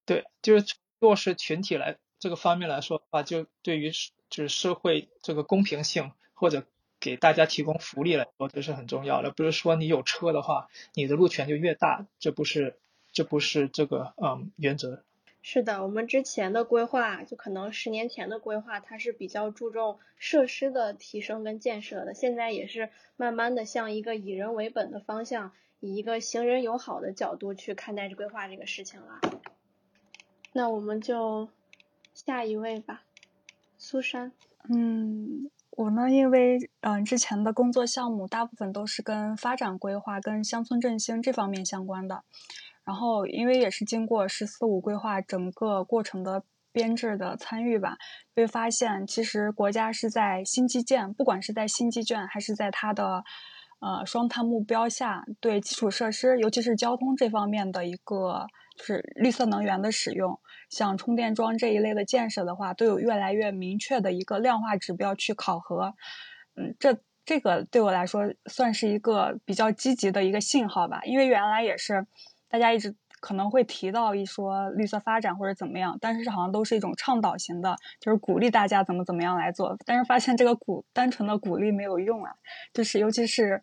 [0.05, 3.93] 对，就是弱势群体来这个方面来说的话，就对于
[4.29, 6.67] 就是社会这个公平性或者
[6.99, 9.31] 给大家提供福利来说，这是很重要的。
[9.31, 12.77] 不是说你有车的话，你的路权就越大，这不是
[13.13, 15.05] 这不是这个嗯原则。
[15.41, 22.13] 是的，我们之前的规划，就可能十年前的规划，它是比较注重设施的提升跟建设的。
[22.13, 29.21] 现在也是慢慢的向一个以人为本的方向，以一个行人友好的角度去看待这规划这个事情了。
[30.53, 31.49] 那我们就
[32.13, 33.05] 下一位吧，
[33.79, 34.33] 苏珊。
[34.69, 42.25] 嗯，我呢，因为嗯之前的工作项目大部分都是跟发展规划、跟乡村振兴这方面相关的。
[42.89, 47.99] 然后，因为也是经过“十四五”规划整个过程的编制的参与吧，
[48.35, 53.23] 会发现其实国家是在新基建，不管是在新基建还是在它的
[53.81, 58.47] 呃双碳目标下，对基础设施，尤其是交通这方面的一个
[58.79, 65.93] 就是绿色能源的使用，像充电桩这一类的建设的话，都有越来越明确的一个量化指标去考核。
[66.55, 72.07] 嗯，这这个对我来说算是一个比较积极的一个信号吧，因为原来也是。
[72.49, 79.77] 大家一直可能会提到一说绿色发展或者怎么样，但是好像都是一种倡导型的，就是鼓励大家怎么怎么样来做。
[79.85, 82.33] 但是发现这个鼓单纯的鼓励没有用啊，
[82.73, 83.63] 就是尤其是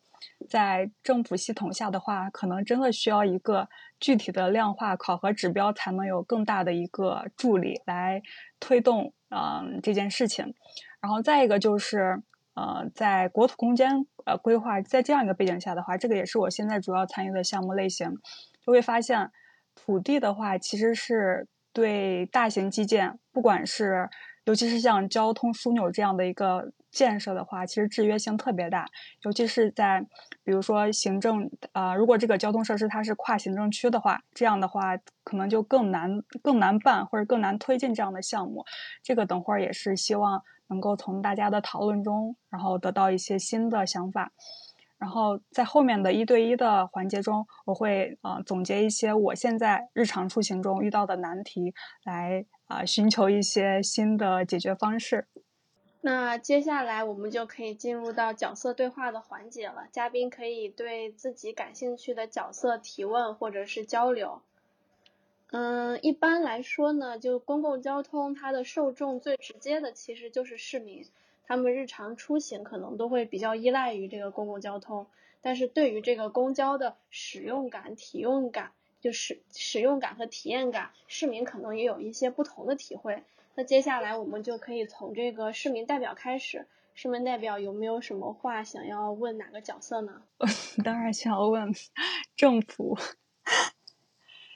[0.50, 3.70] 在政府系统下的话，可能真的需要一个
[4.00, 8.22] 具体的量化考核指标，才能有更大的一个助力来
[8.60, 10.54] 推动嗯这件事情。
[11.00, 12.22] 然后再一个就是。
[12.58, 18.18] 呃，在国土空间呃规划，在这样一个背景下的话，这个也是我现在主要参与的项目类型，
[18.66, 19.32] 就会发现
[19.76, 24.10] 土地的话，其实是对大型基建，不管是
[24.46, 26.72] 尤其是像交通枢纽这样的一个。
[26.96, 28.86] 建设的话，其实制约性特别大，
[29.24, 30.00] 尤其是在
[30.46, 38.64] 比如说行政啊，如果这个交通设施它是跨行政区的话，这样的话可能就更难更难办或者更难推进这样的项目。
[39.04, 44.32] 这个等会儿也是希望能够从大家的讨论中，然后得到一些新的想法。
[45.06, 55.28] 然后在后面的一对一的环节中，我会啊总结一些我现在日常出行中遇到的难题，来啊寻求一些新的解决方式。
[56.02, 64.42] 那接下来我们就可以进入到角色对话的环节了，嘉宾可以对自己感兴趣的角色提问或者是交流。
[65.52, 71.06] 嗯，一般来说呢，就公共交通它的受众最直接的其实就是市民，
[71.48, 75.08] 他们日常出行可能都会比较依赖于这个公共交通，
[75.42, 83.24] 但是对于这个公交的使用感、体用感，就是使用感和体验感，市民可能也有一些不同的体会。
[83.54, 90.24] 那接下来我们就可以从这个市民代表开始，市民代表有没有什么话想要问哪个角色呢？
[90.84, 91.74] 当然想要问
[92.36, 92.98] 政府，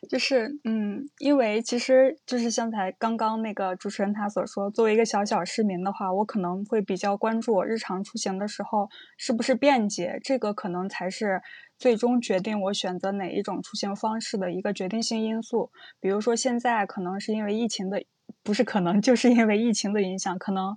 [0.07, 11.41] 就是嗯，因为其实就是像才刚刚那个主持人他所说，作为一个小小市民的话，我可能会比较关注我日常出行的时候是不是便捷，这个可能才是
[11.77, 15.71] 最终决定我选择哪一种出行方式的一个决定性因素。
[15.99, 18.03] 比如说现在可能是因为疫情的。
[18.43, 20.75] 不是可能，就是因为疫情的影响，可能，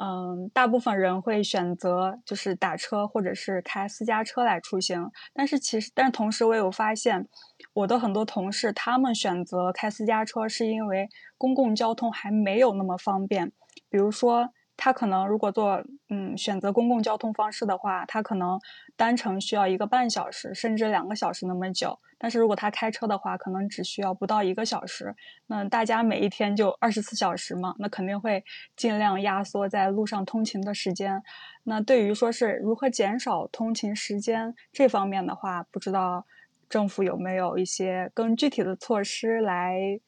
[0.00, 5.10] 嗯，大部分人会选择就是打车或者是开私家车来出行。
[5.34, 7.26] 但是其实，但同时我有发现，
[7.72, 13.50] 我的很多同事他们选择开私家车，是因为公共交通还没有那么方便。
[13.90, 18.58] 比如说，他可能如果做嗯选择公共交通方式的话，他可能
[18.96, 21.98] 单程需要一个半小时，甚至两个小时那么久。
[22.16, 25.14] 但是如果他开车的话，可能只需要不到一个小时。
[25.48, 28.44] 那大家每一天就二十四小时嘛，那肯定会
[28.76, 31.22] 尽量压缩在路上通勤的时间。
[31.64, 36.24] 那对于说是如何减少通勤时间这方面的话，不知道
[36.68, 40.00] 政府有没有一些更具体的措施来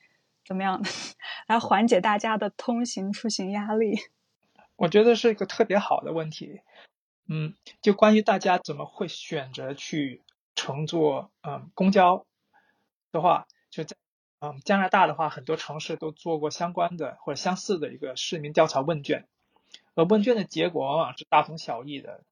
[0.46, 0.80] 怎么样
[1.48, 3.98] 来缓解大家的通行出行压力？
[4.80, 6.62] 我觉得是一个特别好的问题。
[7.28, 10.22] 嗯，就关于大家怎么会选择去。
[10.56, 12.26] 乘坐嗯公交
[13.12, 13.96] 的话，就在
[14.40, 19.26] 嗯加拿大的话，很多城市都做过相关的或者相似的一个市民调查问卷，
[19.94, 22.24] 而问卷的结果往往是大同小异的。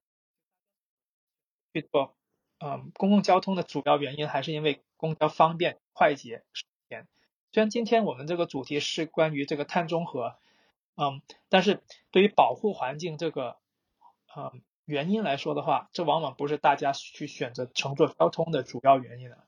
[1.73, 2.15] 去做
[2.59, 7.07] 嗯公共交通的主要原因还是因为公交方便、快捷、省钱。
[7.53, 10.37] 虽然今天我们这个主题是关于这个碳中和，
[10.99, 13.57] 嗯，但是对于保护环境这个
[14.37, 14.61] 嗯。
[14.89, 19.45] 原因来说的话，这往往不是大家去选择乘坐交通的主要原因了。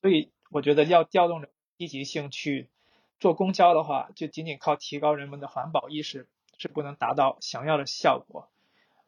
[0.00, 1.44] 所以我觉得要调动
[1.76, 2.70] 积极性去
[3.18, 8.52] 坐公交的话，就仅仅靠提高人们的环保意识是不能达到想要的效果。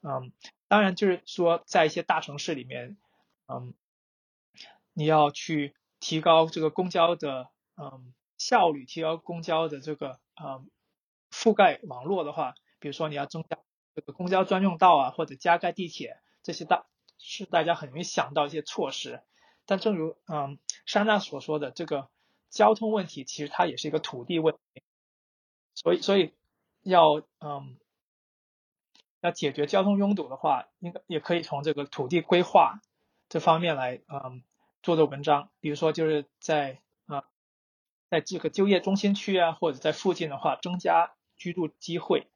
[0.02, 0.32] 嗯，
[0.66, 2.96] 当然就是说在一些大城市里面，
[3.46, 3.72] 嗯，
[4.92, 10.68] 你要去提高这个公交的嗯效率，提高公交的这个嗯
[11.36, 13.58] 覆盖网络的话，比如说你要增加。
[13.94, 16.84] 这个公交专用道啊，或者加盖地铁，这些大
[17.16, 19.22] 是大家很容易想到一些措施。
[19.64, 22.10] 但正如嗯莎娜所说的，这个
[22.50, 24.82] 交通问题其实它也是一个土地问题，
[25.74, 26.34] 所以所以
[26.82, 27.78] 要嗯
[29.22, 32.82] 要解决交通拥堵的话，应该也可以从这个土地规划
[33.30, 34.42] 这方面来嗯
[34.82, 35.48] 做做文章。
[35.60, 37.24] 比如说就是在啊
[38.10, 42.26] 在这个就业中心区啊，或者在附近的话，增加居住机会，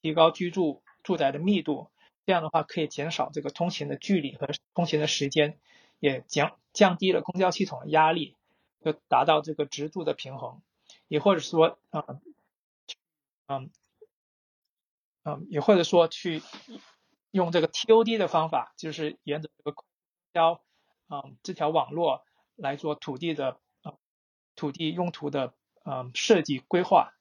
[0.00, 0.82] 提高居住。
[1.02, 1.90] 住宅的密度，
[2.26, 5.58] 这样的话可以减少这个通勤的距离和通勤的时间，
[5.98, 8.36] 也降降低了公交系统的压力，
[8.84, 10.62] 就达到这个直住的平衡。
[11.08, 12.20] 也或者说，嗯，
[13.48, 13.70] 嗯，
[15.24, 16.40] 嗯，也或者说去
[17.32, 19.84] 用这个 TOD 的方法，就是沿着这个公
[20.32, 20.62] 交，
[21.08, 23.94] 嗯，这条网络来做土地的，啊，
[24.54, 25.52] 土地用途的，
[25.84, 27.12] 嗯，设计规划。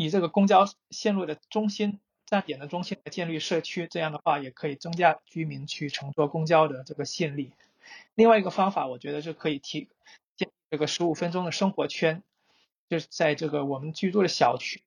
[0.00, 7.52] 以这个公交线路的中心站点的中心来建立社区，这样的话也可以增加居民去乘坐公交的这个吸引力。
[8.14, 9.88] 另外一个方法，我觉得是可以提
[10.36, 12.22] 建这个十五分钟的生活圈，
[12.88, 14.82] 就是在这个我们居住的小区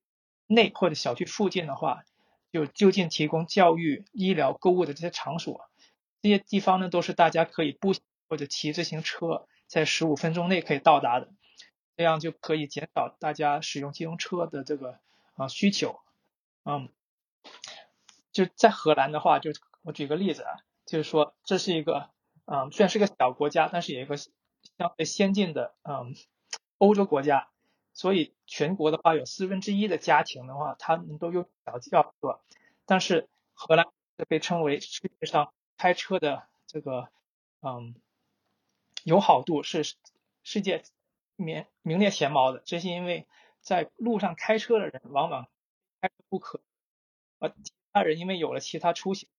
[0.47, 2.05] 内或者小区附近的话，
[2.51, 5.69] 就就近提供教育、医疗、购物的这些场所。
[6.23, 11.29] 这些地方呢，都是大家可以步行或者骑自行车在十五分钟内可以到达的。
[11.95, 14.99] 这样就可以减少大家使用机动车的这个
[15.35, 15.99] 啊需求，
[16.63, 16.89] 嗯，
[18.31, 19.51] 就在荷兰的话，就
[19.83, 22.09] 我举个例子啊，就是说这是一个，
[22.45, 24.31] 嗯，虽然是个小国家，但是有一个相
[24.97, 26.15] 对先进的，嗯，
[26.79, 27.49] 欧洲国家，
[27.93, 32.39] 所以全国的话有四分之一的家庭的话，他们都用小轿车，
[32.85, 33.87] 但是荷兰
[34.27, 37.09] 被称为世界上开车的这个，
[37.61, 37.95] 嗯，
[39.03, 39.83] 友好度是
[40.43, 40.83] 世界
[41.43, 43.27] 名名列前茅的，这是因为
[43.61, 45.47] 在路上开车的人往往
[46.01, 46.61] 开车不可，
[47.39, 49.29] 而其他人因为有了其他出行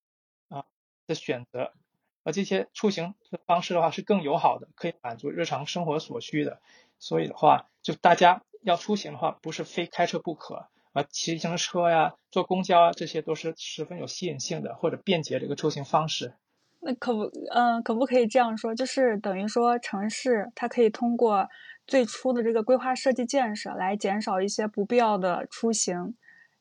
[0.49, 0.67] 啊。
[1.07, 1.75] 的选择，
[2.23, 6.63] 而这些出行的方式的话是更友好的，可以满足日常生活所需的。
[6.99, 16.33] 所以的话，就大家要出行的话，不是非开车不可，而骑自行车呀、坐公交啊，这些都是十分有吸引性的或者便捷的一个出行方式。
[16.81, 18.75] 那可不，嗯，可不可以这样说？
[18.75, 21.51] 就是等于说，城市它可以通过
[21.87, 26.17] 最初的这个规划设计建设来减少一些不必要的出行，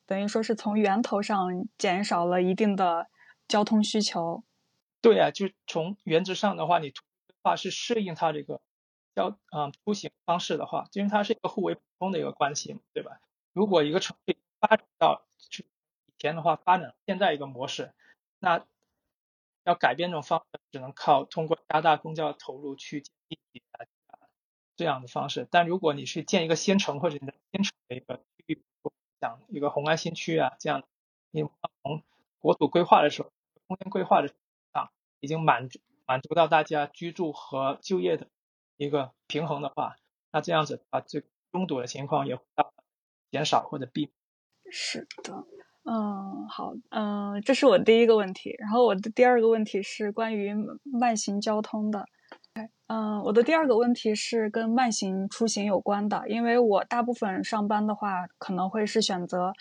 [0.05, 3.07] 等于说是从源头上减少了一定的。
[3.45, 4.43] 交通需求，
[5.01, 7.03] 对啊，就从原则上的话，你规
[7.43, 8.61] 划是适应它这个
[9.13, 13.19] 交啊出行方式的话，因为它是一个互为补充的一个关系嘛，对吧？
[13.51, 15.67] 如果一个城市发展到去
[16.07, 17.91] 以前的话，发展现在一个模式，
[18.39, 18.65] 那
[19.65, 23.61] 要改变这种方式，只能靠通过加大公交投入去建地铁
[24.75, 25.47] 这样的方式。
[25.51, 28.63] 但如果你是建一个新城或者你的新城的一个区域，
[29.21, 30.83] 像一个红安新区啊这样，
[31.31, 31.43] 你
[31.83, 32.03] 从
[32.39, 33.31] 国土规划的时候。
[33.65, 34.29] 空间规划的
[34.73, 34.89] 啊，
[35.21, 38.27] 已经满足满足到大家居住和就业的
[38.75, 39.95] 一个平衡的话，
[40.33, 42.43] 那这样子啊，这拥堵的情况也会
[43.31, 44.11] 减少或者避免。
[44.69, 45.45] 是的，
[45.85, 48.53] 嗯，好，嗯，这是我第一个问题。
[48.59, 52.05] 然后我的第二个问题是关于慢行交通的。
[52.87, 59.53] 嗯，我的第二个问题是跟慢行出行有关的，因为我大部分上班的话，可能会是选择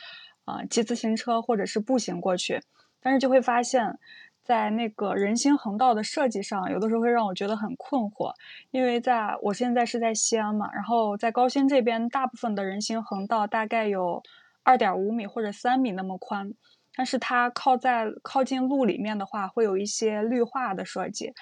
[0.44, 2.60] 啊骑自行车或者是步行过去。
[3.00, 3.98] 但是就会发现，
[4.44, 8.32] 在那个人行横道的设计上，有的时候会让我觉得很困惑。
[8.70, 14.22] 因为在我现在是在西安嘛，然后在高新这边，大部分的人行横道大概有
[14.62, 16.52] 二点五米或者三米那么宽，
[16.94, 21.32] 但是它靠在靠近路里面的话，会有一些绿化的设计，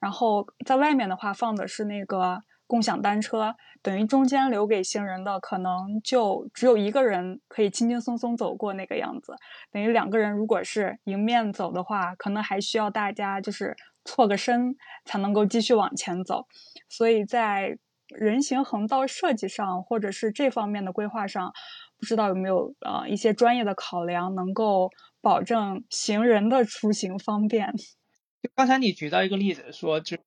[0.00, 2.40] 然后在外面的话放的是那个。
[2.70, 9.32] 共享单车等于中间留给行人的可能就只有一个人可以轻轻松松走过那个样子，
[9.72, 16.44] 等于两个人如果是迎面走的话，可能还需要大家就是错个身才能够继续往前走。
[16.90, 21.50] 所以在人行横道设计上或者是这方面的规划上，
[21.98, 24.90] 不知道有没有呃一些专业的考量，能够
[25.22, 27.72] 保证行人的出行方便。
[28.42, 30.22] 就刚才你举到一个例子说就是。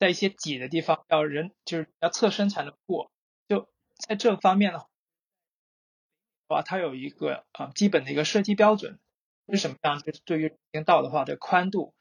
[0.00, 3.10] 在一些挤的地方，要人就是要侧身才能过。
[3.48, 4.86] 就在这方面的
[6.46, 9.00] 话，它有一个啊基本的一个设计标准
[9.48, 9.98] 是什么样？
[9.98, 11.96] 就是对于人行道的话，的宽度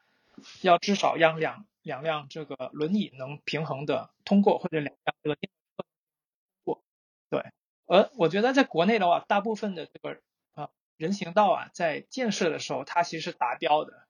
[0.61, 5.89] 要至少让两两辆这个轮椅能平衡的通过，或者两辆这个电动车
[6.65, 6.83] 过。
[7.31, 7.51] 对，
[7.87, 10.21] 而我觉得在国内的话，大部分的这个
[10.53, 14.06] 啊人行道啊，在建设的时候，它其实是达标的。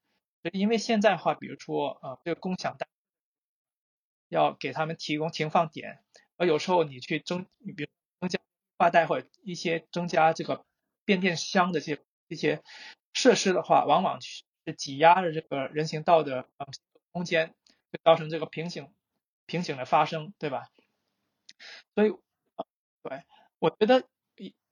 [0.52, 2.88] 因为现在的话，比如说啊这个共享单。
[4.30, 6.04] 要给他们提供停放点，
[6.36, 8.38] 而有时候你去增，你比如增加
[8.76, 10.66] 挂带或者一些增加这个
[11.06, 12.62] 变电箱的这些这些
[13.14, 14.44] 设施的话，往往是
[14.78, 16.68] 挤压着这个人行道的呃
[17.14, 17.56] 空间，
[17.90, 18.94] 会造成这个瓶颈
[19.46, 20.68] 瓶颈的发生，对吧？
[21.96, 22.12] 所以，
[23.02, 23.24] 对，
[23.60, 24.04] 我觉得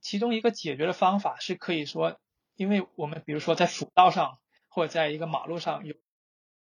[0.02, 2.20] 其中一个解决的方法是可以说，
[2.56, 4.38] 因为我们比如说在辅道上
[4.76, 5.96] 或者在一个马路上有，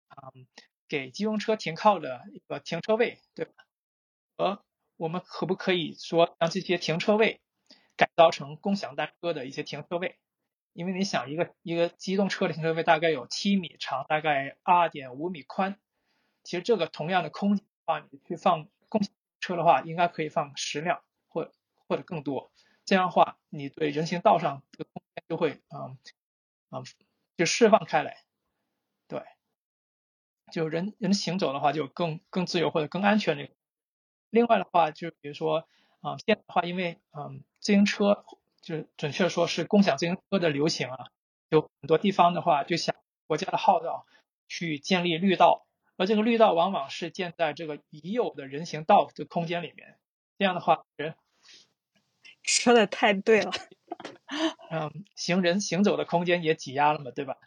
[0.09, 0.47] 嗯。
[0.87, 3.53] 给机动车停靠的一个停车位，对吧？
[4.37, 4.59] 而
[4.97, 7.41] 我们可不可以说让这些停车位
[7.97, 10.19] 改造成共享单车的一些停车位？
[10.73, 15.79] 因为你想，一个一个机动车的停车位大概有七米长，大概二点五米宽。
[16.43, 21.51] 其实这个同样的空间的话，你去放共享车的话，应该可以放十辆或
[21.87, 22.51] 或者更多。
[22.85, 25.97] 这样的话，你对人行道上这个空间就会嗯
[26.69, 26.83] 嗯
[27.37, 28.23] 就释放开来。
[29.07, 29.21] 对
[30.51, 33.49] 就人人行走的话，就更更自由或者更安全的。
[34.29, 35.67] 另外的话，就比如说
[36.01, 38.25] 啊，现在的话，因为嗯，自行车
[38.61, 41.07] 就准确说是共享自行车的流行啊，
[41.49, 42.95] 有很多地方的话，就想
[43.27, 44.05] 国家的号召
[44.47, 45.65] 去建立绿道，
[45.97, 49.97] 而这个绿道往往是建在这个已有的人行道的空间里面。
[50.37, 51.15] 这样的话，人
[52.43, 53.51] 说的太对了，
[54.69, 57.37] 嗯，行人行走的空间也挤压了嘛，对吧？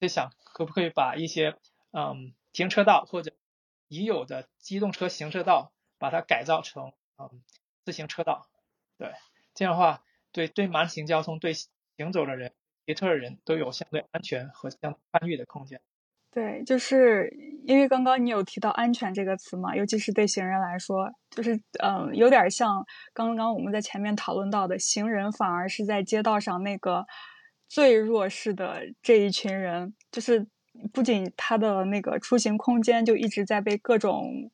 [0.00, 1.56] 就想可不可以把一些
[1.92, 3.32] 嗯，停车道或者
[3.88, 7.42] 已有的机动车行车道，把它改造成嗯
[7.84, 8.48] 自行车道，
[8.98, 9.12] 对，
[9.54, 10.02] 这样的话，
[10.32, 12.54] 对对慢行交通对行走的人
[12.86, 15.80] 骑车的人都有相对安全和相对宽裕的空间。
[16.34, 17.30] 对，就是
[17.66, 27.04] 因为刚刚你有提到“安全”这个词嘛，尤其是对行人来说，就是嗯，有点像刚刚我们在前面讨论到的，行人反而是在街道上那个
[27.68, 30.46] 最弱势的这一群人，就是
[30.90, 34.50] 不仅他的那个出行空间就一直在被各种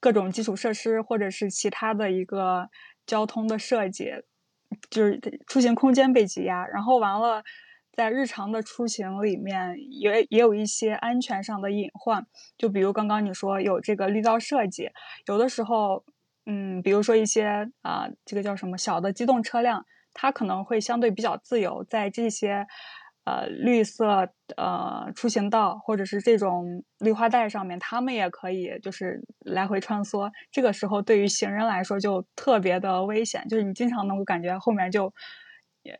[0.00, 2.70] 各种基础设施或者是其他的一个
[3.04, 4.14] 交通的设计，
[4.88, 7.44] 就是出行空间被挤压，然后完了。
[7.96, 12.26] 在日常的出行里面，也也有一些安全上的隐患，
[12.58, 14.90] 就比如刚刚你说有这个绿道设计，
[15.26, 16.04] 有的时候，
[16.44, 22.66] 嗯，比如说一些啊，这个叫什么小的机动车辆，它可能会相对比较自由，在这些
[23.24, 24.28] 呃绿色
[24.58, 30.30] 呃出行道或者是这种绿化带上面，他们也可以就是来回穿梭。
[30.52, 35.10] 这个时候对于行人来说就特别的危险，就是你经常能够感觉后面就。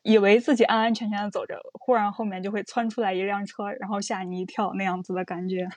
[0.02, 5.68] 以为自己安安全全的走着，忽然后面就会窜出来一辆车，然后吓你一跳那样子的感觉。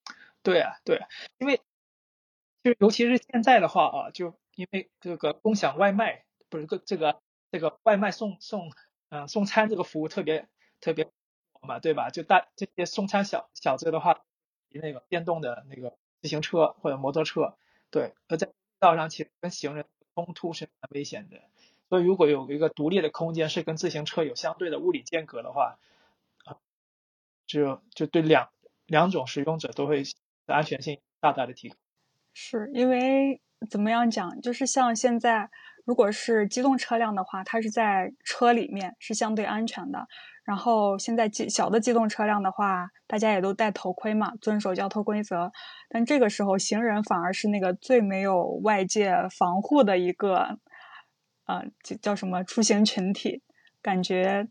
[0.42, 1.00] 对啊，对，
[1.38, 1.60] 因为
[2.62, 8.70] 就尤其是现在的话啊，就因为这个共享外卖不是个这个这个外卖送送
[9.08, 10.48] 嗯送餐这个服务特别
[10.80, 11.08] 特别
[11.62, 12.10] 嘛，对吧？
[12.10, 14.20] 就大这些送餐小小子的话，
[14.70, 17.56] 那个电动的那个自行车或者摩托车，
[17.90, 18.48] 对，而在
[18.78, 21.40] 道上其实跟行人冲突是蛮危险的。
[21.88, 25.78] 所以，如果有一个独立的空间是跟自行车有相对的物理间隔的话，
[26.44, 26.58] 啊，
[27.46, 28.48] 就就对两
[28.86, 30.02] 两种使用者都会
[30.46, 31.76] 安全性大大的提高。
[32.34, 34.40] 是因为怎么样讲？
[34.40, 35.48] 就是像现在，
[35.84, 40.08] 如果是机动车辆的话，它是在车里面是相对安全的。
[40.42, 45.52] 然后现在机小的机动车辆的话，大家也都戴头盔嘛，遵守交通规则。
[45.88, 50.58] 但这个时候，行人反而是那个最没有外界防护的一个。
[51.46, 53.42] 啊，叫叫什么出行群体？
[53.82, 54.48] 感觉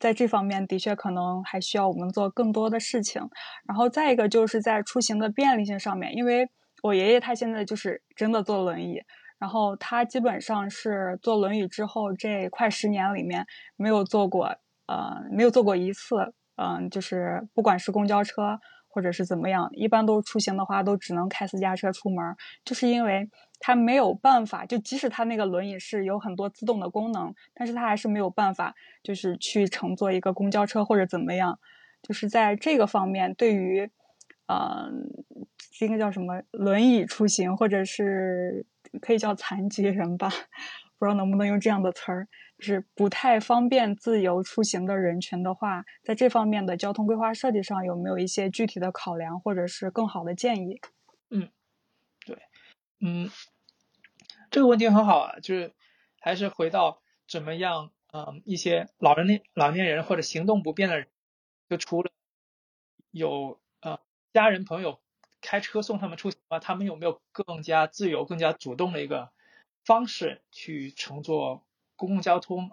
[0.00, 3.20] 在这方面的确可能还需要我们做更多的事情。
[3.68, 6.48] 然后再一个就是在出行的便利性上面，因为
[6.82, 9.02] 我爷爷他现在就是真的坐轮椅，
[9.38, 13.44] 然后他基本上是坐轮椅之后这快十年里面
[13.76, 14.46] 没有坐过，
[14.86, 16.16] 呃，没有坐过一次，
[16.56, 18.58] 嗯，就是不管是公交车
[18.88, 23.28] 或者是怎么样，一般都出行的话都只能开私家车出门，就是因为。
[23.66, 31.58] 他没有办法，就即使他那个轮椅是有很多自动的功能，但是他还是没有办法，就是去乘坐一个公交车或者怎么样，
[32.02, 33.90] 就是在这个方面，对于，
[34.48, 35.08] 嗯，
[35.80, 38.66] 应该叫什么轮椅出行，或者是
[39.00, 40.28] 可以叫残疾人吧，
[40.98, 50.82] 不知道能不能用这样的词儿，就是不太方便自由出行的人群的话，在这方面的交通规划设计上有没有一些具体的考量，或者是更好的建议？
[51.30, 51.48] 嗯，
[52.26, 52.36] 对，
[53.00, 53.30] 嗯。
[54.54, 55.74] 这个问题很好啊，就是
[56.20, 61.08] 还是回到怎么样，嗯，一些老人、老年人或者行动不便的人，
[61.68, 62.12] 就除了
[63.10, 63.98] 有呃
[64.32, 65.00] 家人朋友
[65.40, 69.32] 开车送他们出行啊，他们有没有更加自由、更加主动的一个
[69.84, 72.70] 方式去乘坐公共交通？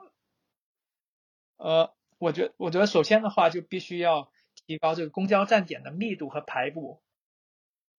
[1.57, 7.01] 呃，我觉得我觉得首先的话，就必须要提高这个公交站点的密度和排布，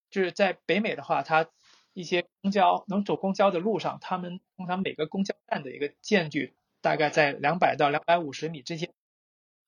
[0.09, 1.51] 就是在北美的话，它。
[1.93, 8.93] 一些公交能走公交的路上，他们通常每个公交站的一个间距大概在两百到两百五十米之间。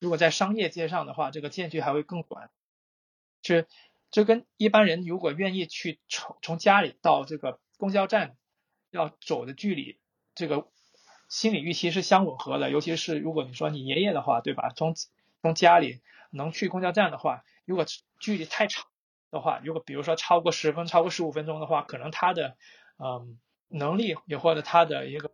[0.00, 2.50] 如果在商业街上的话，这个间距还会更短。
[3.42, 3.66] 是，
[4.10, 8.36] 这跟一般人如果愿意去从从家里到这个公交站
[8.90, 9.98] 要走的距离，
[10.34, 10.68] 这个
[11.28, 12.70] 心理预期是相吻合的。
[12.70, 14.72] 尤其是如果你说你爷爷的话，对吧？
[14.74, 14.94] 从
[15.42, 16.00] 从家里
[16.30, 17.84] 能去公交站的话，如果
[18.18, 18.86] 距离太长。
[19.34, 22.56] 的话，如果比如说超过十分、超过十五分钟的话，可能他的
[22.96, 25.32] 嗯能力也或者他的一个，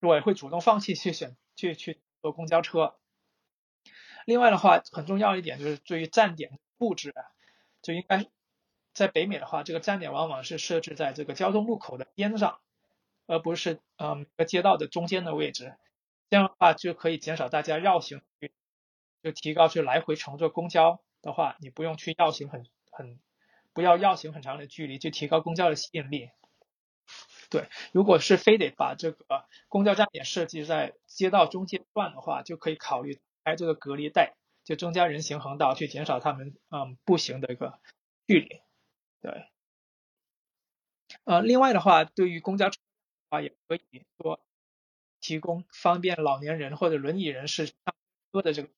[0.00, 2.96] 我也会主动放弃去选去去坐公交车。
[4.26, 7.14] 另外的话，很重要一点就是对于站点布置，
[7.82, 8.26] 就应该
[8.94, 12.60] 在北美的话，这个站点往往是设置在这个交通路口的边上，
[13.26, 15.74] 而不是嗯每个街道的中间的位置。
[16.30, 18.22] 这样的话就可以减少大家绕行，
[19.22, 22.64] 就提高去来回乘坐公交的话，你不用去绕行很。
[23.02, 23.18] 很
[23.72, 26.30] 不要绕行很长的距离，就提高公交的吸引力。
[27.50, 37.80] 对，如果是非得把这个公交站点设计在街道中间段的话，就可以考虑开这个隔离带，就增加人行横道，去减少他们嗯步行的一个
[38.26, 38.60] 距离。
[39.20, 39.48] 对，
[41.24, 42.78] 呃，另外的话，对于公交车
[43.30, 44.40] 啊，也可以说
[45.20, 47.76] 提供方便老年人或者轮椅人士上
[48.32, 48.70] 车的这个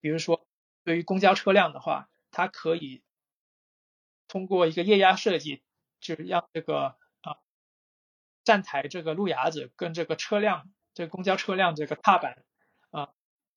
[0.00, 0.46] 比如说，
[0.84, 2.08] 对于公交车辆的话。
[2.32, 3.02] 它可以
[4.30, 5.60] 通过一个液压设计，
[5.98, 7.38] 就是让这个啊
[8.44, 12.44] 站台这个路牙子跟这个车辆这个公交车辆这个踏板
[12.90, 13.12] 啊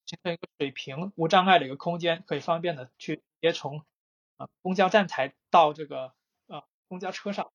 [0.08, 3.86] 形成一个水平无障碍的一个空间，可以方便的去直接从
[4.38, 6.16] 啊公交站台到这个
[6.48, 7.52] 啊公交车上。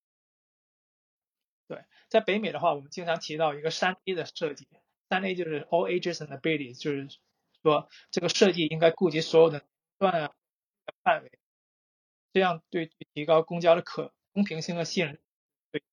[1.67, 4.67] 对，在北美的话，我们经常提到一个三 A 的设计，
[5.09, 7.09] 三 A 就是 All Ages and Abilities，就是
[7.61, 9.61] 说这个设计应该顾及所有的
[9.97, 10.33] 段啊
[11.03, 11.38] 范围，
[12.33, 15.19] 这样对提高公交的可公平性和信任，
[15.71, 15.83] 对，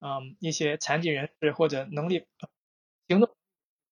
[0.00, 2.26] 嗯，一些残疾人士或者能力
[3.06, 3.34] 行动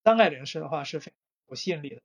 [0.05, 1.15] 障碍人士的话是非常
[1.49, 2.03] 有吸引力的。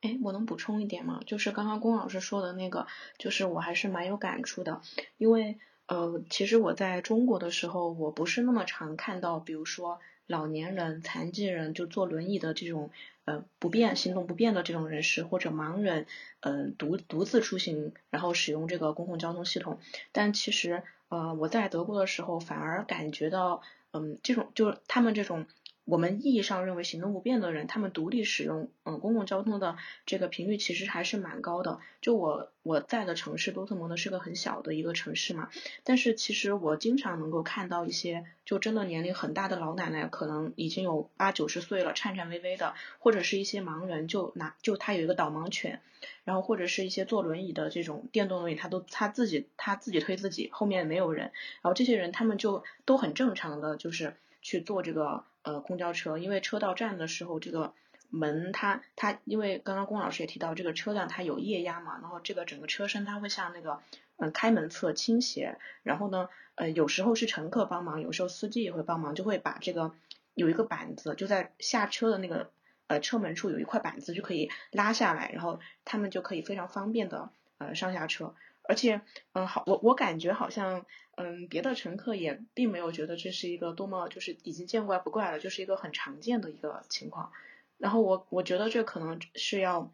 [0.00, 1.20] 哎，我能补充一点吗？
[1.26, 2.86] 就是刚刚龚老师说的那个，
[3.18, 4.82] 就是我还是蛮有感触的，
[5.16, 12.90] 因为呃，其实我在中国的时候，我不是那么常看到，比如说老年人、残疾人就坐轮椅的这种
[13.24, 16.06] 呃不便行动不便的这种人士，或者盲人，
[16.40, 19.78] 嗯，独独自出行，然后使用这个公共交通系统。
[20.12, 23.62] 但其实呃，我在德国的时候，反而感觉到，
[23.92, 25.46] 嗯，这种就是他们这种。
[25.84, 29.76] 我们意义上认为行动不便的人，他们独立使用嗯公共交通的
[30.06, 31.78] 这个频率其实还是蛮高的。
[32.00, 35.50] 就我我在的城市多特蒙德是个很小的一个城市嘛，
[35.82, 45.82] 但是其实我经常能够看到一些就真的年龄很大的老奶奶，可能已经有八九十岁了，颤颤巍巍的，或者是一些盲人，就拿就他有一个导盲犬，
[46.24, 51.24] 然后或者是一些坐轮椅的这种电动轮椅，他都他自己他自己推自己，后面没有人，
[51.60, 54.14] 然后这些人他们就都很正常的就是
[54.44, 55.24] 去坐这个。
[55.46, 57.74] 呃，公交车，因为车到站的时候，这个
[58.08, 63.82] 门它它，因为刚刚龚老师也提到，这个车辆它有液压嘛，然后这个整个车身它会向那个
[64.16, 69.92] 嗯开门侧倾斜，然后呢，呃有时候是乘客帮忙，有时候司机也会帮忙，就会把这个
[70.32, 72.50] 有一个板子，就在下车的那个
[72.86, 77.28] 呃车门处有一块板子就可以拉下来，然后他们就可以非常方便的
[77.58, 78.34] 呃上下车。
[78.68, 79.00] 而且，
[79.32, 80.84] 嗯，好，我我感觉好像，
[81.16, 87.32] 嗯，别的乘客也并没有觉得这是一个多么就是已经见怪不怪了，就是一个很常见的一个情况。
[87.78, 89.92] 然后我我觉得这可能是要。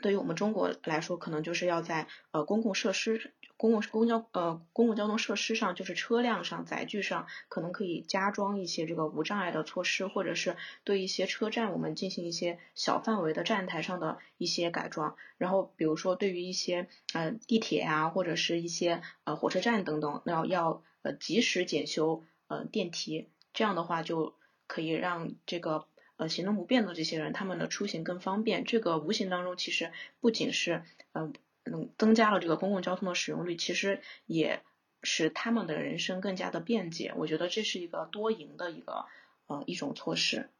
[0.00, 15.16] 对于我们中国来说，可能就是要在呃公共设施、公共公交呃公共交通设施上，就是车辆上、载具上，可能可以加装一些这个无障碍的措施，或者是对一些车站我们进行一些小范围的站台上的一些改装。
[15.36, 24.34] 然后比如说对于一些呃地铁啊，或者是一些呃火车站等等，要要呃及时检修呃电梯，这样的话就
[24.66, 25.86] 可以让这个。
[26.18, 28.64] 呃，行动不便的这些人，他们的出行更方便。
[28.64, 34.60] 这个无形当中，其实不仅是嗯嗯增加了这个公共交通的使用率，其实也
[35.00, 37.12] 使他们的人生更加的便捷。
[37.16, 39.06] 我觉得这是一个多赢的一个
[39.46, 40.50] 呃一种措施。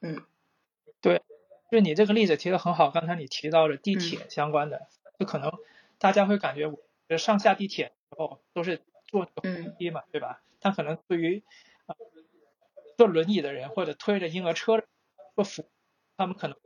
[0.00, 0.24] 嗯，
[1.02, 1.20] 对，
[1.70, 2.90] 就你这个例子提的很好。
[2.90, 4.88] 刚才你提到了地铁相关的，
[5.18, 5.52] 就可能
[5.98, 9.42] 大家会感觉，我上下地铁时候都是坐扶
[9.78, 10.42] 梯嘛，对吧？
[10.58, 11.42] 但可能对于
[12.96, 14.82] 坐轮椅的人或者推着婴儿车。
[15.34, 15.70] 坐扶，
[16.16, 16.56] 他们可能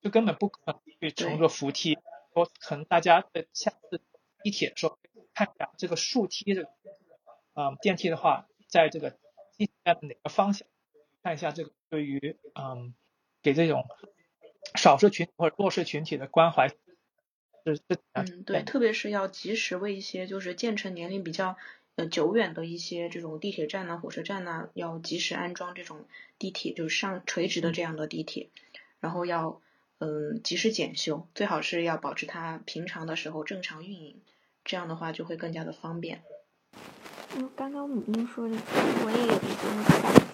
[0.00, 1.98] 就根本不可能去乘坐扶梯。
[2.32, 4.00] 说可能大家在下次
[4.42, 4.98] 地铁的时候
[5.34, 6.70] 看一下这个竖梯这个
[7.54, 9.10] 啊电梯的话，在这个
[9.56, 10.68] 地铁的哪个方向？
[11.22, 12.94] 看一下这个对于嗯
[13.42, 13.84] 给这种
[14.74, 16.76] 少数群体或者弱势群体的关怀是
[17.76, 21.56] 是嗯对，特别是要及时为一些就是建成年龄比较。
[22.00, 26.06] 呃，久远的一些这种地铁站呐、火车站呐，要及时安装这种
[26.38, 28.48] 地铁，就是上垂直的这样的地铁，
[29.00, 29.60] 然后要
[29.98, 34.16] 嗯及时检修，最好是要保持它平常的时候正常运营，
[34.64, 36.22] 这样的话就会更加的方便。
[37.36, 40.29] 嗯，刚刚母亲说的，我也有一个感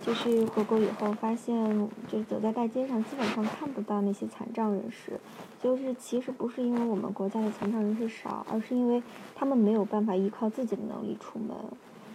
[0.00, 5.18] 就是回国以后发现，就是走在大街上，基本上看不到那些残障人士。
[5.62, 9.02] 就是其实不是因为我们国家的残障人士少，而是因为
[9.34, 11.56] 他们没有办法依靠自己的能力出门。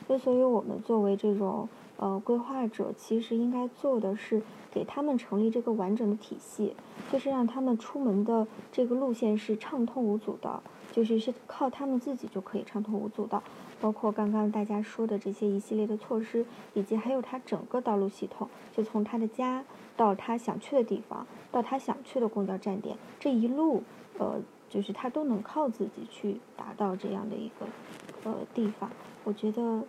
[0.07, 1.67] 就所以我们作为这种
[1.97, 6.75] 呃规划者，其实应该做的是给他们成立这个完整的体系，
[7.11, 10.61] 就是让他们出门的这个路线是畅通无阻的，
[10.91, 13.41] 就是是靠他们自己就可以畅通无阻的。
[13.79, 19.63] 包括刚刚大家说的这些一系列的措施，以及还有他整个道路系统，就从他的家。
[19.97, 23.83] 到他想去的地方，到他想去的公交站点，这一路，
[24.17, 27.65] 呃，就是他都能靠自己去达到这样的一个，
[28.23, 28.89] 呃，地方。
[29.25, 29.83] 我觉得。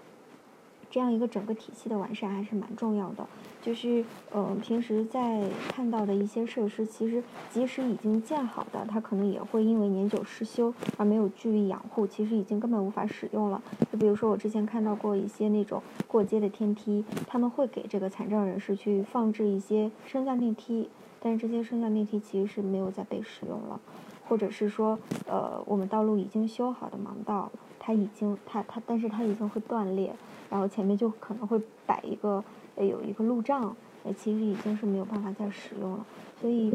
[0.91, 3.25] 这样一个整个体系的完善还是蛮重要的，
[3.63, 13.63] 就是，嗯，平时在看到的一些设施，其实即使已经建好的，它可能也会因为年久失修而没有注意养护，其实已经根本无法使用了。
[13.93, 20.89] 就比如说我之前看到过一些那种过街的天梯，他们会给这个残障人士去放置一些升降电梯，
[21.21, 23.81] 但是这些升降电梯其实是没有再被使用了，
[24.29, 27.53] 或者是说，呃，我们道路已经修好的盲道，
[27.91, 30.15] 它已经它它，但是它已经会断裂。
[30.49, 32.43] 然后前面就可能会摆一个，
[32.77, 33.75] 呃，有一个路障，
[34.05, 36.07] 呃，其实已经是没有办法再使用了。
[36.41, 36.73] 所以，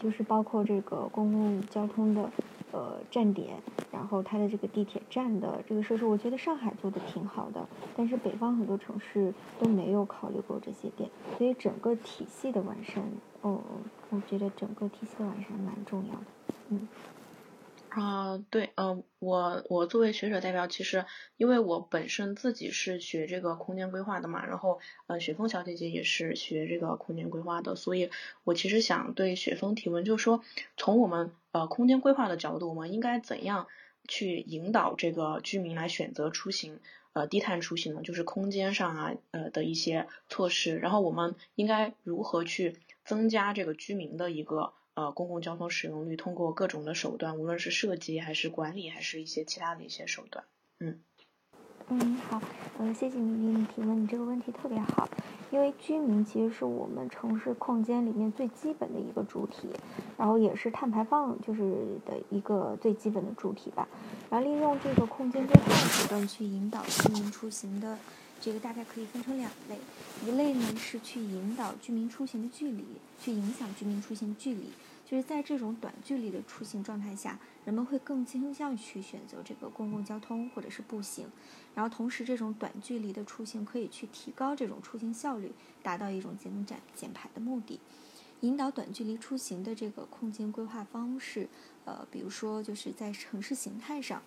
[0.00, 2.28] 就是包括这个公共交通的
[2.72, 3.54] 呃站点，
[3.92, 7.64] 然后它的这个地铁站的这个设施，我觉得上海做的挺好的，
[7.96, 11.08] 但是北方很多城市都没有考虑过这些点。
[11.38, 13.04] 所以整个体系的完善，
[13.42, 13.60] 哦，
[14.10, 16.88] 我觉得整个体系的完善蛮重要的，嗯。
[17.94, 21.04] 啊，对，嗯，我我作为学者代表，其实
[21.36, 28.08] 因为我本身自己是学这个空间规划的嘛，然后，呃，雪峰小姐姐也是学这个空间规划的，所以
[28.44, 30.42] 我其实想对雪峰提问，就是说，
[30.78, 33.66] 从我们呃空间规划的角度，我们应该怎样
[34.08, 36.78] 去引导这个居民来选择出行，
[37.12, 38.00] 呃，低碳出行呢？
[38.00, 44.72] 就是空间上啊，呃的一些措施，然后我们应该如何去增加这个居民的一个。
[44.94, 50.44] 呃，公共交通使用率通过各种的手段，无论是设计还是管理，还是一些其他的一些手段，
[50.78, 51.00] 嗯。
[51.88, 52.40] 嗯，好，
[52.78, 55.08] 嗯，谢谢你你提问，你这个问题特别好，
[55.50, 59.68] 因为居民其实是我们城市空间里面最基本的一个主体，
[60.16, 63.86] 然后也是碳排放就是的一个最基本的主体吧。
[64.30, 67.98] 然后利用这个空间规划手段去引导居民出行的，
[68.42, 69.78] 这个大概可以分成两类，
[70.26, 72.84] 一类呢是去引导居民出行的距离，
[73.22, 74.64] 去影响居民出行距离。
[75.06, 81.28] 就是在这种短距离的出行状态下，人们会更倾向去选择这个公共交通或者是步行，
[81.74, 87.78] 然后同时这种短距离的出行可以去提高这种出行效率，达到一种节能减减排的目的。
[88.40, 91.46] 引导短距离出行的这个空间规划方式，
[91.84, 94.20] 呃，比如说就是在城市形态上，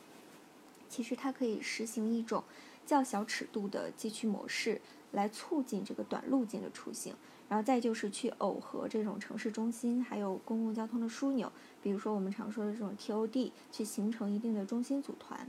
[0.88, 2.44] 其实它可以实行一种
[2.86, 4.80] 较小尺度的街区模式，
[5.12, 7.14] 来促进这个短路径的出行。
[7.48, 15.40] 然后再就是去耦合这种城市中心还有公共交通的枢纽，比如说我们常说的这种 TOD，去形成一定的中心组团。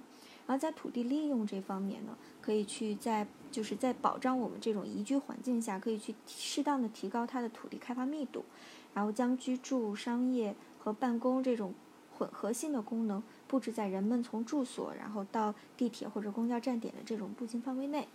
[0.46, 8.44] 然后在土地利用这方面呢，可以去在就是在保障我们这种宜居环境下，可以去适当的提高它的土地开发密度，
[8.92, 11.74] 然后将居住、商业和办公这种
[12.16, 18.08] 混合性的功能布置在人们从住所然后到地铁或者公交站点的这种步行范围内。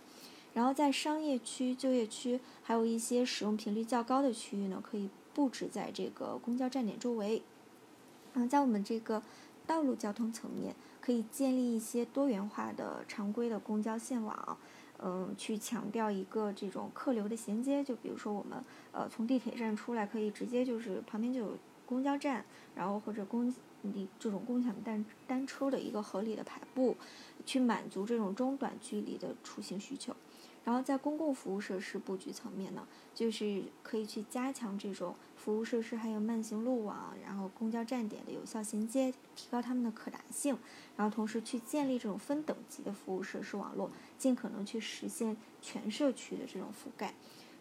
[0.54, 7.42] 然后在商业区、就业区，还有一些使用频率较高的区域呢，可以布置在这个公交站点周围。
[8.34, 9.22] 嗯，在我们这个
[9.66, 14.58] 道路交通层面，可以建立一些多元化的常规的公交线网，
[14.98, 17.82] 嗯，去强调一个这种客流的衔接。
[17.82, 22.44] 就比如说我们呃从地铁站出来，可以直接就是旁边就有公交站，
[22.74, 23.50] 然后或者公
[23.82, 26.96] 你这种共享单单车的一个合理的排布，
[27.44, 30.16] 去满足这种中短距离的出行需求。
[30.64, 40.56] 然后在公共服务设施布局层面呢，就是可以去加强这种服务设施还有慢行路网，然后公交站点的有效衔接，提高他们的可达性。
[40.96, 47.12] 然后同时去建立这种分等级的服务设施网络，尽可能去实现全社区的这种覆盖。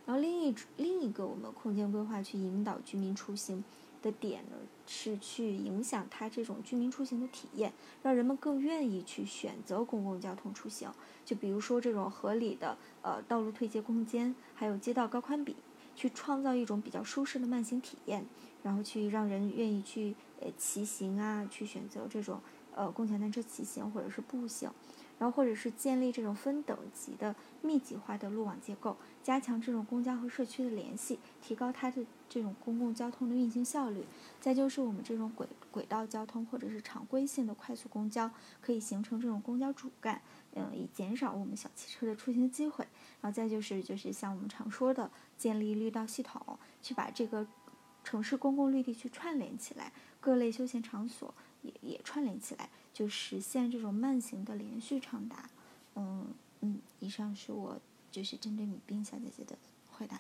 [0.06, 3.64] 然后另一另一个我们空间规划去引导居民出行。
[4.02, 7.72] 的点呢，是去影响它这种居民出行的体验，
[8.02, 10.92] 让人们更愿意去选择公共交通出行。
[11.24, 15.56] 就比如说这种合理的呃道路退阶空间，还有街道高宽比，
[15.96, 18.26] 去创造一种比较舒适的慢行体验，
[18.64, 22.40] 然后去让人愿意去呃骑行啊，去选择这种
[22.74, 24.72] 呃共享单车骑行或者是步行。
[25.20, 34.06] 然后，或者是建立这种分等级的密集化的路网结构，加强这种公交和社区的联系，提高它的这种公共交通的运行效率。
[34.40, 40.22] 再就是我们这种轨轨道交通或者是常规性的快速公交，可以形成这种公交主干，
[40.56, 42.88] 嗯，以减少我们小汽车的出行机会。
[43.20, 47.46] 然后再就是就是像我们常说的，建立绿道系统，去把这个
[48.04, 52.70] 城市公共绿地去串联起来，各类休闲场所也也串联起来。
[52.94, 55.50] 就实现这种慢行的连续畅达，
[55.96, 56.28] 嗯
[56.60, 57.80] 嗯，以上是我
[58.12, 59.56] 就是针对米冰小姐姐的
[59.92, 60.20] 回答。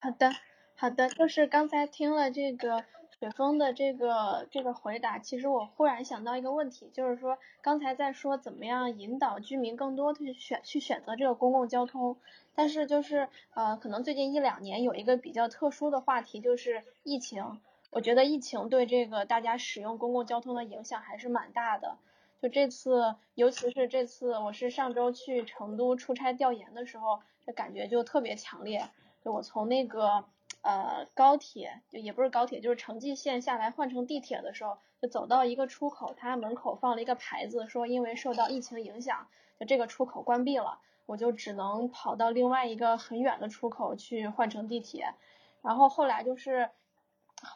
[0.00, 0.30] 好的，
[0.76, 2.84] 好的，就是刚才听了这个
[3.18, 12.16] 雪峰的这个这个回答，其实我忽然想到一个问题，就是说刚才在说怎么样引导居民更多的去选去选择这个公共交通，
[12.54, 17.60] 但是就是呃可能最近一两年有一个比较特殊的话题就是疫情。
[17.90, 21.96] 我觉得疫情对这个大家使用公共交通的影响还是蛮大的。
[22.42, 28.82] 就这次，尤其是这次，我是上周去成都出差调研的时候，这感觉就特别强烈。
[29.24, 30.24] 就我从那个
[30.64, 39.28] 呃高铁，就也不是高铁，就是城际线下来换乘地铁的时候，就走到一个出口，它门口放了一个牌子，说因为受到疫情影响，
[39.60, 45.14] 就这个出口关闭了，我就只能跑到另外一个很远的出口去换乘地铁。
[45.62, 46.70] 然后后来就是。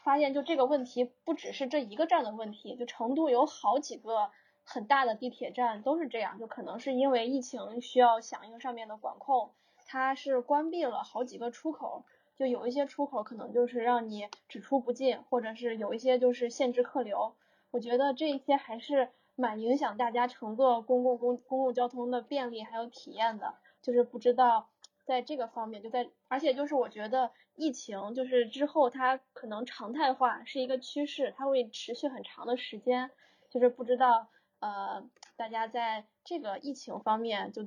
[0.05, 4.31] 发现就这个问题不只是这一个站的问题，就成都有好几个
[4.63, 9.53] 很大的地铁站都是这样，就可能是因为疫情需要响应上面的管控，
[9.87, 12.05] 它是关闭了好几个出口，
[12.39, 17.35] 就有一些出口可能就是让你只出不进，或者是有一些就是限制客流。
[17.71, 24.69] 我觉得这一些还是蛮影响大家乘坐公共公公共交通的便利还有体验的，就是不知道
[25.05, 33.11] 在这个方面就在，而且就是我觉得疫情就是之后它可能常态化是一个趋势，它会持续很长的时间，
[33.51, 34.29] 就是不知道
[34.61, 35.05] 呃
[35.37, 37.67] 大家在这个疫情方面就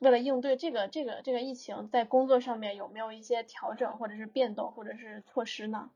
[0.00, 5.90] 为了应对这个这个这个疫情，在工作上面有没有一些调整或者是变动或者是措施呢？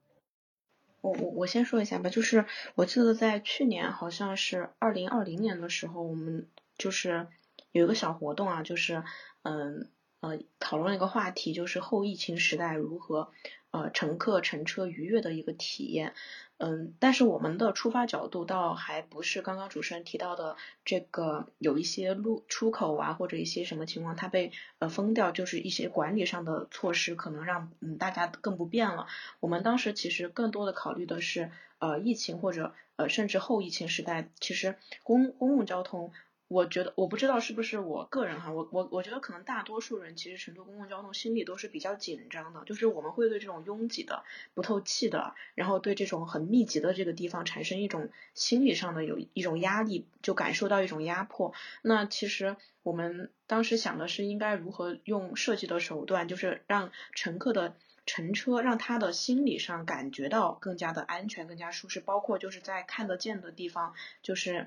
[1.03, 2.44] 我我我先说一下吧，就是
[2.74, 6.46] 我记得在去年好像是二零二零年的时候，我们
[6.76, 7.26] 就是
[7.72, 9.03] 有一个小活动啊，就是
[9.42, 9.88] 嗯
[10.20, 13.32] 呃讨论一个话题，就是后疫情时代如何
[13.70, 16.14] 呃乘客乘车愉悦的一个体验。
[16.63, 29.07] 嗯，但是我们的出发角度倒还不是刚刚主持人提到的这个有一些路出口啊或者一些什么情况它被呃封掉，就是一些管理上的措施可能让嗯大家更不便了。
[29.41, 36.13] 我们当时其实更多的考虑的是呃疫情或者呃甚至后疫情时代，其实公公共交通。
[36.51, 51.55] 我觉得我不知道是不是我个人哈，我我我觉得可能大多数人其实乘坐公共交通心里都是比较紧张的，就是我们会对这种拥挤的、不透气的，然后对这种很密集的这个地方产生一种心理上的有一种压力，就感受到一种压迫。
[51.82, 57.76] 那其实我们当时想的是应该如何用设计的手段，就是让乘客的
[58.07, 64.66] 乘车让他的心理上感觉到更加的安全、更加舒适，包括就是在看得见的地方，就是。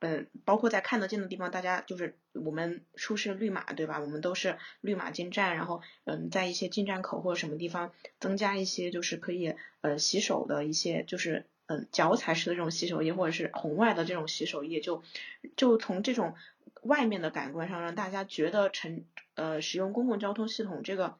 [0.00, 3.98] 嗯，包括在看得见的地方，大家就是我们出示绿码，对吧？
[3.98, 15.02] 我们都是绿码进站，然后嗯，在一些进站口或者什么地方增加一些就是可以呃洗手的一些就是嗯脚踩式的这种洗手液，或者是红外的这种洗手液，就
[15.56, 16.34] 就从这种
[16.82, 21.16] 外面的感官上让大家觉得乘呃使用公共交通系统这个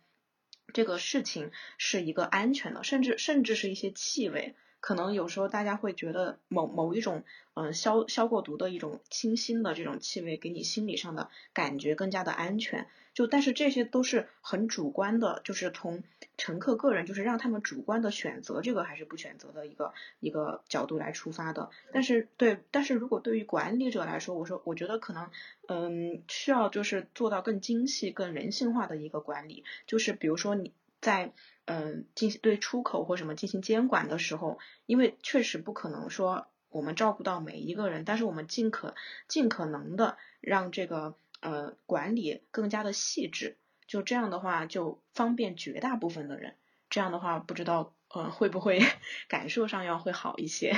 [0.75, 4.55] 这个事情是一个安全的，甚至甚至是一些气味。
[4.81, 7.25] 可能有时候大家会觉得某某一种
[7.55, 16.03] 嗯消消过毒的一种清新的这种气味给你心理上的感觉更加的安全，就但是这些都是很主观的，就是从
[16.37, 21.71] 乘客个人就是让他们主观的选择这个还是不选择的一个一个角度来出发的。
[21.93, 25.31] 但是对，但是如果对于管理者来说，我说我觉得可能
[25.67, 31.33] 嗯需要就是做到更精细、更人性化的一个管理，就是比如说你在。
[31.69, 38.95] 嗯，进行对出口或什么进行监管的时候，因为确实不可能说我们照顾到每一个人，但是我们尽可
[39.27, 43.57] 尽可能的让这个呃管理更加的细致，
[43.89, 46.55] 就这样的话就方便绝大部分的人。
[46.89, 48.79] 这样的话，不知道呃会不会
[49.27, 50.73] 感受上要会好一些。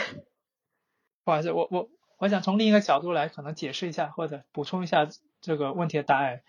[1.22, 5.06] 不好意思，我我我想从另一个角度来可能解释一下或者补充一下
[5.42, 6.40] 这个问题的答案，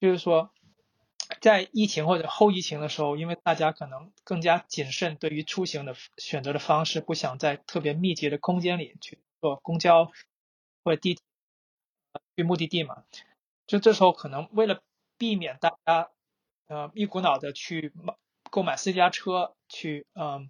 [0.00, 0.50] 就是说。
[1.44, 10.10] 在疫情或者后疫情的时候，因为大家可能更加谨慎，对于出行的选择的方式，不想在特别密集的空间里去坐公交
[10.82, 11.22] 或者地铁
[12.34, 13.04] 去目的地嘛，
[13.66, 14.80] 就这时候可能为了
[15.18, 16.08] 避免大家
[16.66, 18.14] 呃一股脑的去买
[18.50, 20.48] 购买私家车去嗯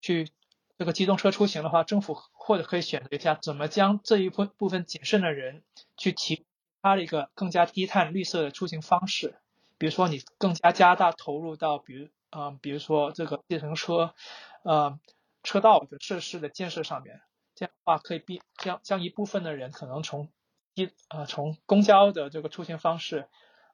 [0.00, 0.30] 去
[0.78, 5.64] 这个机动车出行的话，政府或者可以选择一下怎么将这一部部分谨慎的人
[5.96, 6.46] 去提
[6.80, 9.41] 他的一个更加低碳绿色的出行方式。
[9.82, 14.14] 比如说，你更加加大投入到，比如，嗯，比如说这个自行车，
[14.62, 15.00] 呃，
[15.42, 17.20] 车道的设施的建设上面，
[17.56, 20.28] 这样的话可以避将将一部分的人可能从
[20.74, 23.26] 一呃从公交的这个出行方式，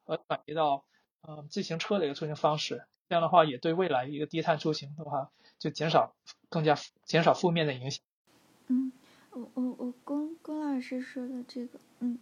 [0.07, 0.87] 呃转移到
[1.21, 6.15] 呃自行车的一个出行方式，这样的话也对未来一个低碳出行的话就减少
[6.49, 8.01] 更加减少负面的影响。
[8.69, 8.93] 嗯，
[9.33, 12.19] 我我我龚龚老师说的这个，嗯。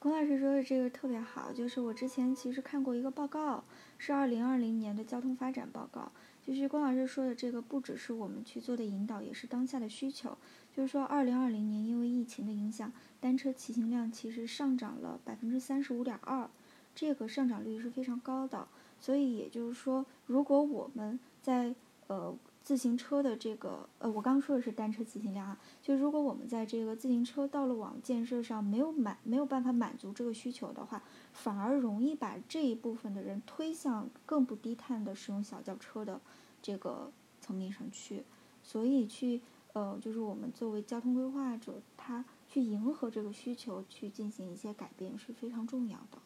[0.00, 3.62] 龚老师说的这个特别好，就是我之前其实看过一个报告，
[3.98, 6.10] 是二零二零年的交通发展报告。
[6.42, 10.38] 就是龚老师说的这个，不只是我们去做的引导，也是当下的需求。
[10.74, 12.90] 就是说，二零二零年因为疫情的影响，
[13.20, 16.48] 单车骑行量其实上涨了百分之三十五点二，
[16.94, 18.66] 这个上涨率是非常高的。
[18.98, 21.74] 所以也就是说，如果我们在
[22.06, 22.34] 呃。
[22.62, 25.58] 自行车的这个，呃，我刚刚说的是单车骑行量啊。
[25.82, 31.02] 就如果我们在这个自行车道路网建设上没有满，没有办法满足这个需求的话，
[31.32, 36.20] 反而容易把这一部分的人推向更不低碳的使用小轿车的
[36.62, 38.24] 这个层面上去。
[38.62, 39.40] 所以去，
[39.72, 46.18] 呃，就是我们作为交通规划者，他去迎合这个需求，去进行一些改变是非常重要的。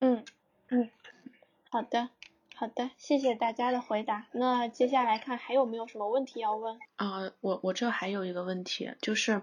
[0.00, 0.24] 嗯
[0.68, 0.90] 嗯，
[1.70, 2.08] 好的。
[2.62, 4.28] 好的，谢谢大家的回答。
[4.30, 6.78] 那接下来看还有没有什么问题要问？
[6.94, 9.42] 啊，我我这还有一个问题，就是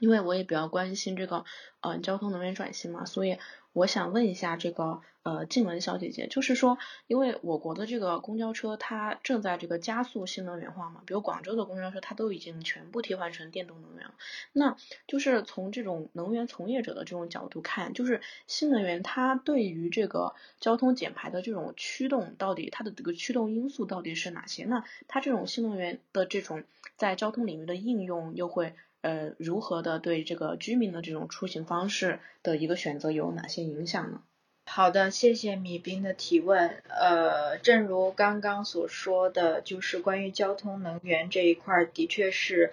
[0.00, 1.44] 因为我也比较关心这个
[1.82, 3.36] 呃交通能源转型嘛，所以。
[3.78, 14.14] 我想问一下这个呃静雯小姐姐，就是说，因为我国的这个公交车它正在这个加速新能源化嘛，比如广州的公交车它都已经全部替换成电动能源了，
[14.52, 14.76] 那
[15.06, 24.64] 就是从这种能源从业者的这种角度看，就是新能源它对于这个交通减排的这种驱动，到底它的这个驱动因素到底是哪些？
[24.64, 26.64] 那它这种新能源的这种
[26.96, 28.74] 在交通领域的应用又会？
[29.00, 34.22] 呃，如何的对这个居民的这种出行方式的一个选择有哪些影响呢？
[34.66, 36.82] 好的，谢谢米斌的提问。
[36.88, 42.72] 呃，正如刚刚所说的，就是关于交通能源这一块，的确是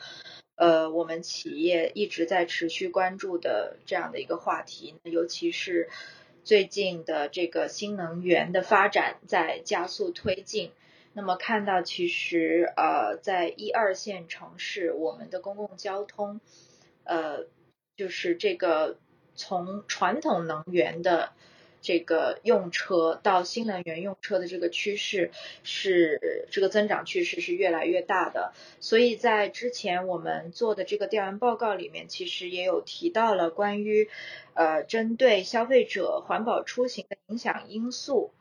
[0.55, 5.87] 呃我们企业一直在持续关注的这样的一个话题，尤其是
[6.43, 10.71] 最近的这个新能源的发展在加速推进。
[11.17, 16.41] 那么看到，其实呃，在一二线城市，我们的公共交通，
[17.05, 17.45] 呃，
[17.95, 18.97] 就是这个
[19.33, 21.31] 从传统能源的
[21.81, 25.31] 这个用车到新能源用车的这个趋势
[25.63, 28.51] 是这个增长趋势是越来越大的。
[28.81, 34.09] 所以在之前我们做的这个调研报告里面，其实也有提到了关于
[34.53, 38.33] 呃针对消费者环保出行的影响因素。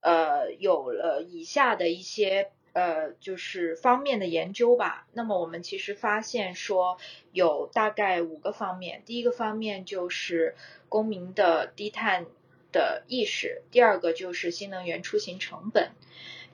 [0.00, 5.06] 呃，有了以下的一些呃，就是方面的研究吧。
[5.12, 6.98] 那么我们其实发现说，
[7.32, 9.02] 有大概五个方面。
[9.04, 10.54] 第一个方面就是
[10.88, 12.26] 公民的低碳
[12.72, 15.90] 的意识，第二个就是新能源出行成本，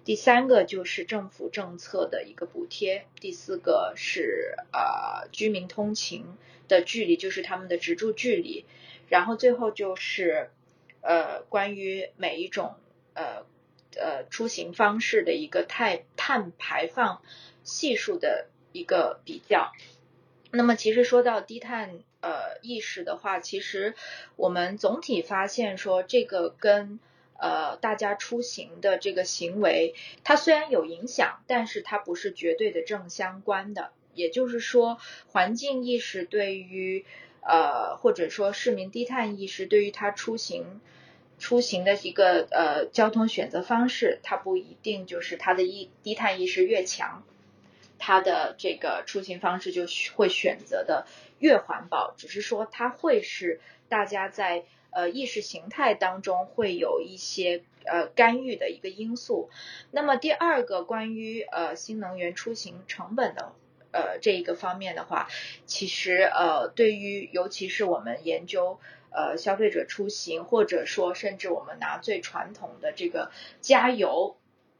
[0.04, 6.24] 第三个就是政府政策的一个补贴，第四个是呃居民通勤
[6.66, 8.64] 的距离，就是他们的直住距离，
[9.08, 10.50] 然后最后就是
[11.02, 12.74] 呃关于每一种。
[13.16, 13.46] 呃
[13.98, 17.22] 呃，出行方式的一个碳碳排放
[17.64, 19.72] 系数的一个比较。
[20.50, 23.94] 那么，其实说到低碳呃意识的话，其实
[24.36, 27.00] 我们总体发现说，这个跟
[27.38, 29.94] 呃大家出行的这个行为，
[30.24, 33.92] 它虽然有影响，但是它不是绝对的正相关的。
[34.14, 37.06] 也就是说，环境意识对于
[37.40, 40.80] 呃或者说市民低碳意识对于他出行。
[41.38, 47.22] 出行的一个呃交通选择方式，它不一定就是它的意低碳意识越强，
[47.98, 51.06] 它的这个出行方式就会选择的
[51.38, 52.14] 越环保。
[52.16, 53.60] 只是说它会是
[53.90, 59.50] 大家在呃意识形态当中会有一些呃干预的一个因素。
[59.90, 63.52] 那么第二个关于呃新能源出行成本的
[63.92, 65.28] 呃这一个方面的话，
[65.66, 68.80] 其实呃对于尤其是我们研究。
[69.10, 73.30] 呃，消费者出行，或者说甚至我们拿最传统的这个
[73.60, 74.36] 加油，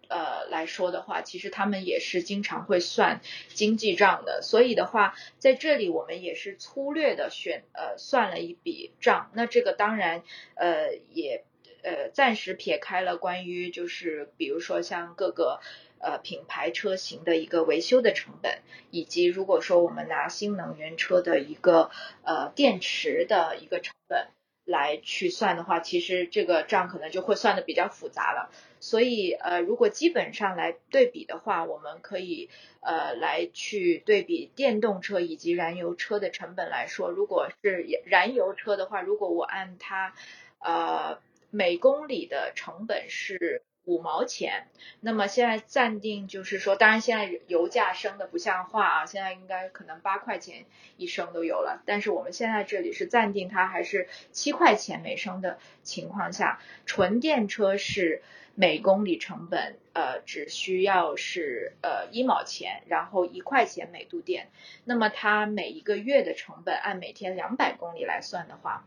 [0.09, 4.41] 呃来说的话，其实他们也是经常会算经济账的。
[4.43, 9.31] 所以的话，在这里我们也是粗略的选呃算了一笔账。
[9.35, 10.22] 那这个当然
[10.55, 11.45] 呃也
[11.83, 15.61] 呃暂时撇开了关于就是比如说像各个。
[15.99, 18.59] 呃，品牌车型的一个维修的成本，
[18.90, 21.90] 以及如果说我们拿新能源车的一个
[22.22, 24.28] 呃电池的一个成本
[24.64, 28.51] 来去算的话，其实这个账可能就会算的比较复杂了。
[28.78, 40.14] 所以呃，如果基本上来对比的话，我们可以呃来去对比电动车以及燃油车的成本来说，如果是燃油车的话，如果我按它
[40.61, 41.18] 呃
[41.51, 43.62] 每公里的成本是。
[43.87, 44.66] 五毛钱，
[45.01, 50.64] 那么现在暂定就是说，当然现在油价升的不像话啊，现在应该可能八块钱
[50.97, 58.22] 一升都有了，但是我们现在这里是暂定它还是七块钱每升的情况下，纯电车是
[58.57, 64.49] 每公里成本呃只需要是呃一毛钱，然后一块钱每度电，
[64.84, 68.84] 那么它每一个月的成本按每天两百公里来算的话。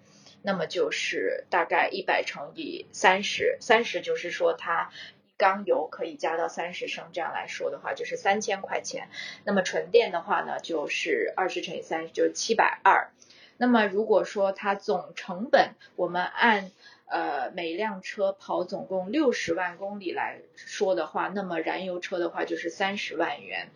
[0.50, 4.90] 那么就是大概一百乘以三十，三十就是说它
[5.28, 9.10] 一缸油可以加到三十升，这样来说的话就是三千块钱。
[9.44, 13.12] 那么纯电的话呢，就是二十乘以三十，就是七百二。
[13.58, 16.72] 那么如果说它总成本，我们按
[17.06, 23.70] 呃每辆车跑总共六十万公里来说的话，那么燃油车的话就是三十万元。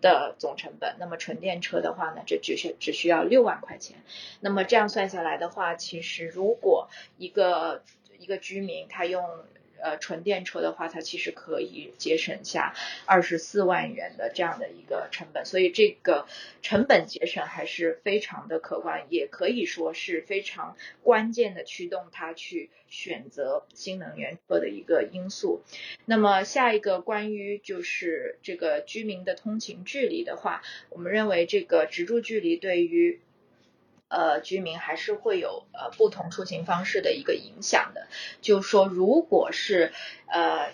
[0.00, 3.96] 的总成本，那么纯电车的话呢，这只需只需要六万块钱。
[4.40, 7.82] 那么这样算下来的话，其实如果一个
[8.18, 9.24] 一个居民他用。
[9.80, 12.74] 呃，纯电车的话，它其实可以节省下
[13.06, 16.26] 二十四万元的这样的一个成本，所以这个
[16.62, 25.62] 成本节省还是非常的可观，也可以说是非常关键的驱动他去选择新能源车的一个因素。
[26.04, 33.20] 那么下一个关于就是这个居民的通勤距离的话，我们认为这个直住距离对于
[34.08, 38.08] 呃居民还是会有呃不同出行方式的一个影响的。
[38.40, 39.92] 就说，如果是
[40.26, 40.72] 呃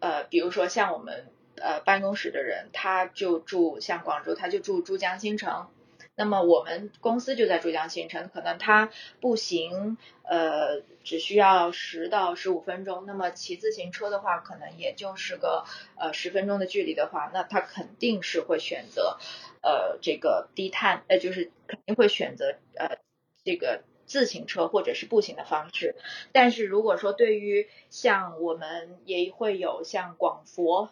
[0.00, 1.26] 呃，比如说像我们
[1.56, 5.68] 呃办公室的人，他就住像广州，他就住珠江新城。
[6.16, 8.88] 那么我们公司就在珠江新城，可能他
[9.20, 15.64] 步行呃只需要十到十五分钟，那么骑自行车的话，可能也就是个
[15.96, 19.18] 呃十分钟的距离的话，那他肯定是会选择
[19.64, 22.98] 呃这个低碳，呃就是肯定会选择呃
[23.42, 25.96] 这个自行车或者是步行的方式。
[26.32, 30.90] 但是如果说对于像我们也会有像广佛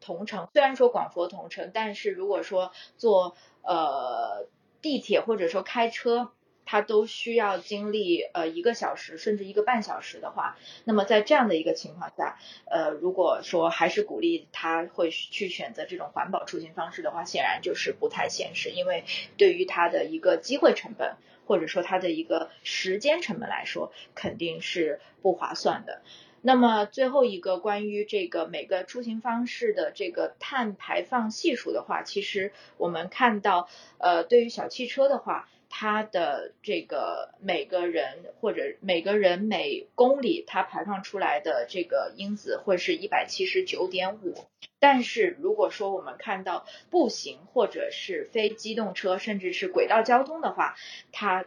[0.00, 4.46] 同城，虽然说广佛同城，但是如果说坐呃。
[4.82, 6.32] 地铁或者说开车，
[6.72, 19.04] 它都需要经历呃一个小时甚至一个半小时的话，那么在这样的一个情况下，呃如果说还是鼓励他会去选择这种环保出行方式的话，显然就是不太现实，因为
[19.36, 21.16] 对于他的一个机会成本
[21.46, 26.00] 或者说他的一个时间成本来说，肯定是不划算的。
[26.40, 33.68] 那么最后一个关于这个每个出行方式的这个碳排放系数的话，其实我们看到，
[33.98, 44.34] 呃，对于小汽车的话，它的这个每个人或者每个人每公里它排放出来的这个因子会是一百七十九点五，
[44.78, 50.76] 但是如果说我们看到步行或者是非机动车甚至是轨道交通的话，
[51.10, 51.46] 它。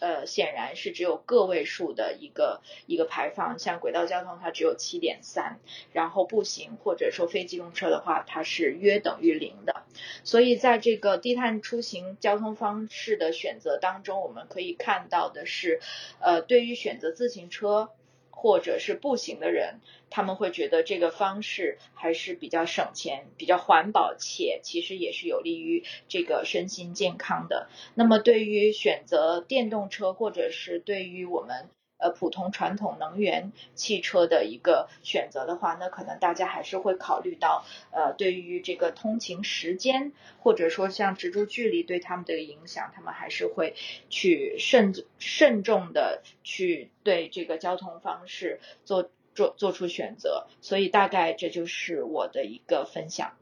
[0.00, 5.58] 呃，显然是只有个位数的一个一个排放，像轨道交通它只有七点三，
[5.92, 9.82] 然后步行或者说非机动车的话，它是约等于零的。
[10.24, 15.80] 所以在这个低碳出行交通方式的选择当中，我们可以看到的是，
[16.20, 17.90] 呃，对于选择自行车。
[18.36, 19.80] 或者是步行的人，
[20.10, 27.68] 他们会觉得这个方式还是比较省钱、比较环保，且其实也是有利于这个身心健康的。
[27.94, 31.70] 那么，对于选择电动车，或者是对于我们。
[32.04, 43.74] 呃，普通传统能源汽车的一个选择的话，那可能大家还是会考虑到，呃，对于这个通勤时间，或者说像直住距离对他们的影响，他们还是会
[44.10, 50.46] 去慎慎重的去对这个交通方式做做做出选择。
[50.60, 53.32] 所以大概这就是我的一个分享，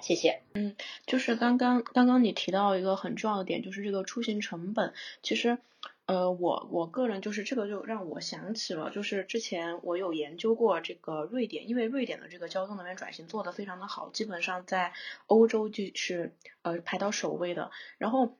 [0.00, 0.42] 谢谢。
[0.54, 0.74] 嗯，
[1.06, 5.58] 就是刚刚刚刚你提到一个很重要的点，就是这个出行成本，其实。
[6.06, 14.92] 呃，我我个人就是这个就让我想起了，就是之前我有研究过这个瑞典，因为瑞典的这个交通能源转型做得非常的好，基本上在
[15.26, 17.72] 欧洲就是呃排到首位的。
[17.98, 18.38] 然后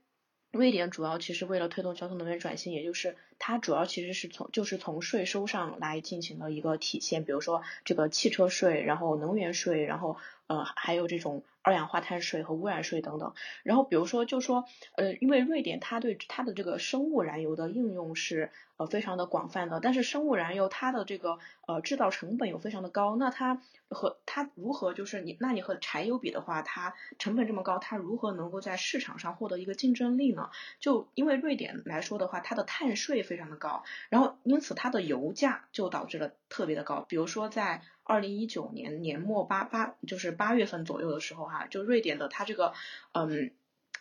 [0.53, 10.17] 瑞典主要其实为了推动交通能源转型，也就是它主要其实是从就是从税收上来进行了一个体现，比如说这个汽车税，然后能源税，然后
[10.47, 11.43] 呃还有这种。
[11.67, 13.35] 二氧化碳税和污染税等等，
[13.65, 30.51] 然后比如说就说，呃，因为瑞典它对它的这个生物燃油的应用是呃非常的广泛的，但是生物燃油它的这个呃制造成本又非常的高，那它和它如何就是你那你和柴油比的话，它成本这么高，它如何能够在市场上获得一个竞争力呢？
[30.79, 37.83] 就因为瑞典来说的话，它的碳税非常的高，然后因此它的油价就导致了特别的高，比如说在。
[38.09, 42.73] 二零一九年年末八八就是八月份左右的时候哈，就瑞典的它这个
[43.11, 43.51] 嗯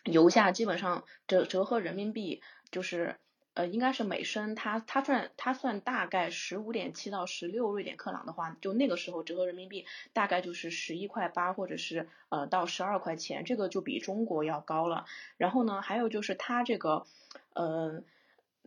[0.04, 3.16] 油价基本上折折合人民币就是
[3.56, 15.08] 呃应该是每升它它算它算大概十五点七到十六瑞典克朗的话，就那个时候折合人民币大概就是十一块八或者是呃到十二块钱，这个就比中国要高了。
[15.38, 17.08] 然后呢，还有就是它这个
[17.54, 18.06] 嗯。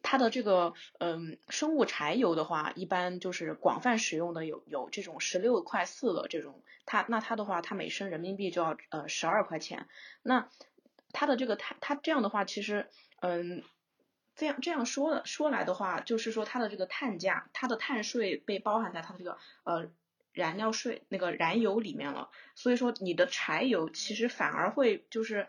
[0.02, 9.86] 它的这个嗯生物柴油的话，一般就是广泛使用的有有这种十六块四的这种，它那它的话，它每升人民币就要呃十二块钱。
[10.22, 10.48] 那
[11.12, 12.88] 它的这个碳它这样的话，其实
[13.20, 13.62] 嗯
[14.36, 19.90] 这样这样说的说来的话，就是说它的这个碳价，它的碳税被包含在它的这个呃
[20.32, 22.30] 燃料税那个燃油里面了。
[22.54, 25.48] 所以说你的柴油其实反而会就是。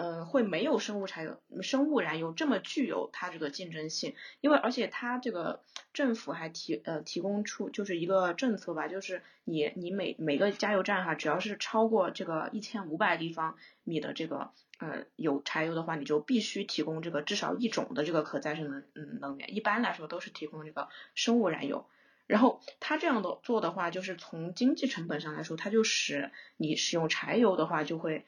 [0.00, 5.60] 呃，会没有生物柴油、生物燃油这么具有它这个竞争性，因为而且它这个
[5.92, 21.84] 政府还提呃提供出就是一个政策吧，就是你你每每个加油站哈，只要是超过这个一千五百立方米的这个呃有柴油的话，你就必须提供这个至少一种的这个可再生能嗯能源，一般来说都是提供这个生物燃油。
[22.26, 28.24] 然后它这样的做的话，就是从经济成本上来说，它就使你使用柴油的话就会。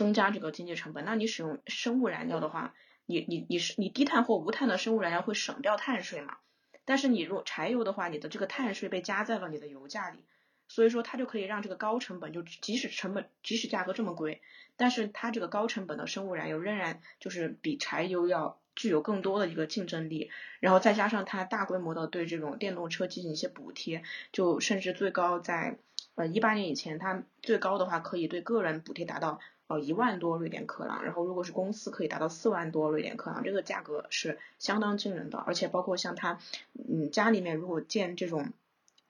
[0.00, 2.72] 增加这个经济成本，那你使用生物燃料的话，
[3.04, 6.38] 你你你是你低碳或无碳的生物燃料会省掉碳税嘛？
[6.86, 10.24] 但是你如果柴油的话，你的这个碳税被加在了你的油价里，
[10.68, 14.40] 所以说它就可以让这个高成本就即使成本即使价格这么贵，
[14.78, 20.30] 但是它这个高成本的生物燃油仍然就是比柴油要具有更多的一个竞争力，
[20.60, 25.76] 然后再加上它大规模的对这种电动车进行一些补贴，就甚至最高在
[26.14, 29.40] 呃一八年以前，它最高的话可以对个人补贴达到
[29.70, 36.38] 呃一万多瑞典克朗，然后如果是公司可以达到四万多瑞典克朗，这个价格是相当惊人的，而且包括像他
[36.74, 38.52] 嗯家里面如果建这种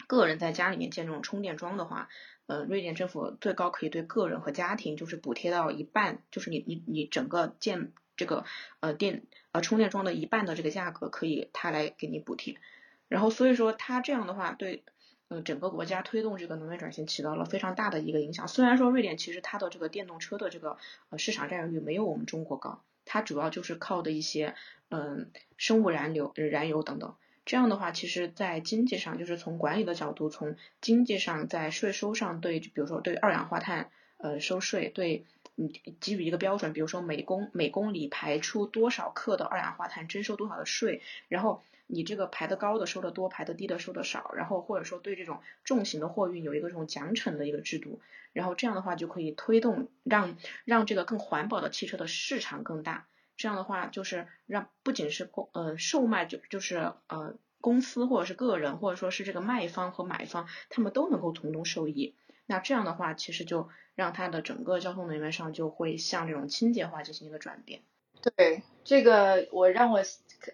[0.06, 2.08] 个人在家里面建这种充电桩的话。
[2.46, 8.44] 呃，瑞典政府最高可以对个人和家庭就是补贴到一半，就是你你你整个建这个
[8.80, 12.56] 呃电呃充电桩的一半的这个价格可以他来给你补贴，
[13.06, 14.82] 然后所以说他这样的话对
[15.30, 18.46] 呃整个国家推动这个能源转型起到了非常大的一个影响。
[18.46, 20.76] 虽然说瑞典其实它的这个电动车的这个
[21.08, 24.54] 呃市场占有率没有我们中国高，它主要就是靠的一些
[24.90, 27.14] 嗯生物燃油燃油等等。
[27.46, 35.24] 这样的话，其实，在经济上，就是从管理的角度，从经济上，在税收上，对，比如说对二氧化碳，呃，收税，对，
[35.56, 35.70] 嗯，
[36.00, 48.00] 给予一个标准，比如说每公每公里排出多少克的二氧化碳，征收多少的税，然后你这个排的高的收的多，排的低的收的少，然后或者说对这种重型的货运有一个这种奖惩的一个制度，
[48.32, 53.06] 然后这样的话就可以推动让让这个更环保的汽车的市场更大。
[53.36, 62.14] 这样的话，就是让不仅是公呃售卖就就是呃公司或者是个人或者说是这个卖方和买方，他们都能够从中受益。
[62.46, 63.68] 那这样的话，其实就
[64.00, 67.82] 让它的整个交通能源上就会向这种清洁化进行一个转变。
[68.36, 70.02] 对，这个我让我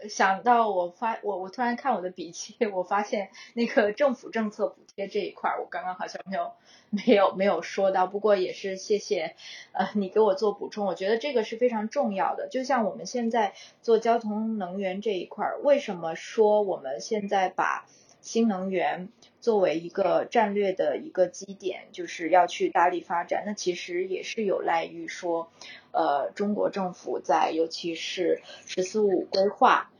[0.09, 6.53] 想到，我发我我突然看我的笔记，我发现那个政府政策补贴这一块，我刚刚好像没有
[6.90, 9.34] 没有没有说到，不过也是谢谢
[9.72, 12.49] 呃你给我做补充，我觉得这个是非常重要的。
[12.49, 17.88] 就像我们现在做交通能源这一块，为什么说我们现在把
[18.27, 19.09] 新能源
[19.41, 23.45] 作为一个战略的一个基点，就是要去大力发展。
[23.47, 25.49] 那其实也是有赖于说，
[25.93, 29.93] 呃，中国政府在尤其是“十四五”规划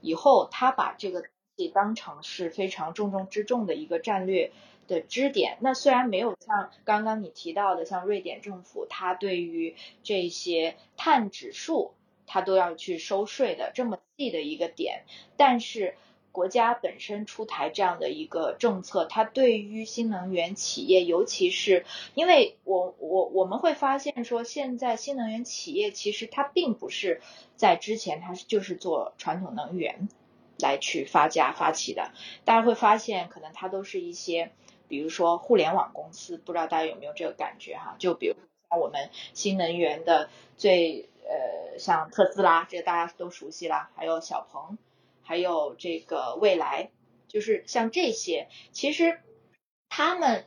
[0.00, 4.52] 以后，他把这个东西当成是非常重中之重的一个战略
[4.86, 5.58] 的支点。
[5.58, 9.74] 那虽然没有像刚刚你提到的，像瑞典政府，它对于
[10.04, 11.94] 这些碳指数，
[12.28, 15.02] 它都要去收税的这么细的一个点，
[15.36, 15.96] 但是。
[16.32, 27.20] 国家本身出台这样的一个政策，它对于新能源企业，尤其是因为我我我们会发现说，现在新能源企业其实它并不是
[27.54, 30.08] 在之前它就是做传统能源
[30.58, 32.10] 来去发家发起的，
[32.44, 34.50] 大家会发现可能它都是一些，
[34.88, 37.94] 比如说互联网公司，不知道大家有没有这个感觉哈？
[37.98, 38.34] 就比如
[38.70, 44.78] 像我们新能源的最呃像特斯拉，这个大家都熟悉啦，还有小鹏。
[45.22, 46.90] 还有这个未来，
[47.28, 49.20] 就是像这些，其实
[49.88, 50.44] 他们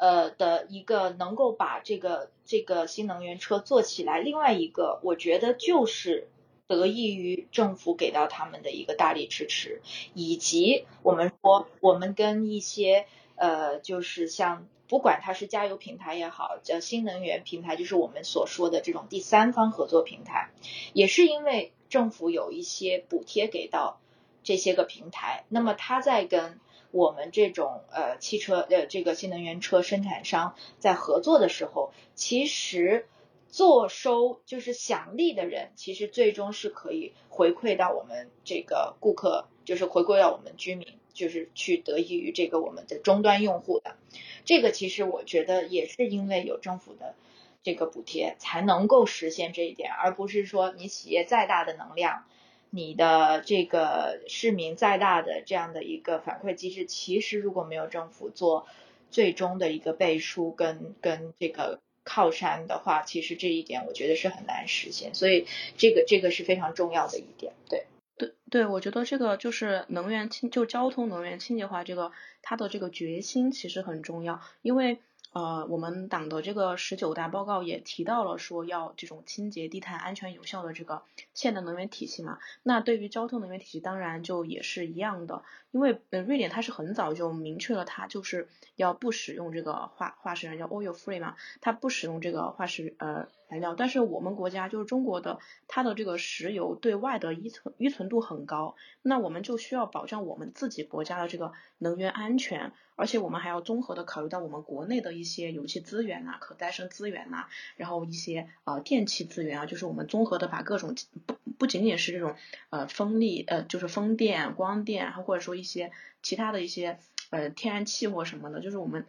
[0.00, 6.28] 呃的一个能够把这个这个新能源车做起来，另外一个我觉得就是
[6.66, 9.82] 得益于政府给到他们的一个大力支持，
[10.14, 13.06] 以及我们说我们跟一些
[13.36, 20.50] 呃就是像不管它是加油平台也好，叫新能源平台，就是我们所说的这种第三方合作平台，
[20.92, 23.98] 也是因为政府有一些补贴给到。
[24.42, 26.58] 这些个平台，那么他在跟
[26.90, 33.06] 我们这种呃汽车呃这个新能源车生产商在合作的时候，其实
[33.48, 43.96] 坐收就是享利的人，其实最终是可以回馈到我们这个顾客，就是回馈到我们居民，就是去得益于这个我们的终端用户的。
[44.44, 47.14] 这个其实我觉得也是因为有政府的
[47.62, 52.24] 这个补贴，才能够实现这一点，而不是说你企业再大的能量。
[52.70, 58.66] 你的这个市民再大的这样的一个反馈机制，其实如果没有政府做
[59.10, 65.14] 最终的一个背书跟跟这个靠山的话，其实这一点我觉得是很难实现。
[65.14, 65.46] 所以
[65.76, 67.52] 这个这个是非常重要的一点。
[67.68, 67.86] 对
[68.16, 72.12] 对对，我觉得这个就是能源清就交通能源清洁化这个
[72.42, 74.98] 它的这个决心其实很重要，因为。
[75.32, 81.02] 呃，我们党的这个十九大报告也提到了说要这种清洁、低碳、安全、有效的这个
[81.34, 82.38] 现代能源体系嘛。
[82.62, 85.42] 那对于交通能源体系，当然就也是一样的。
[85.70, 93.74] 因为呃，瑞典它是很早就明确了，它就是要不使用这个化化石燃料 oil free 嘛，它不使用这个化石呃燃料。
[93.74, 107.46] 但是我们国家就是中国的，它的这个石油对外的依存依存度很高，那我们就需要保障我们自己国家的这个能源安全，而且我们还要综合的考虑到我们国内的一些油气资源呐、可再生资源呐，
[107.76, 110.94] 然后一些呃电气资源啊，就是我们综合的把各种
[111.26, 112.34] 不不仅仅是这种
[112.70, 115.90] 呃风力呃就是风电、光电，或者说一些
[116.22, 116.98] 其他的一些
[117.30, 119.06] 呃天然气或什么的，就是我们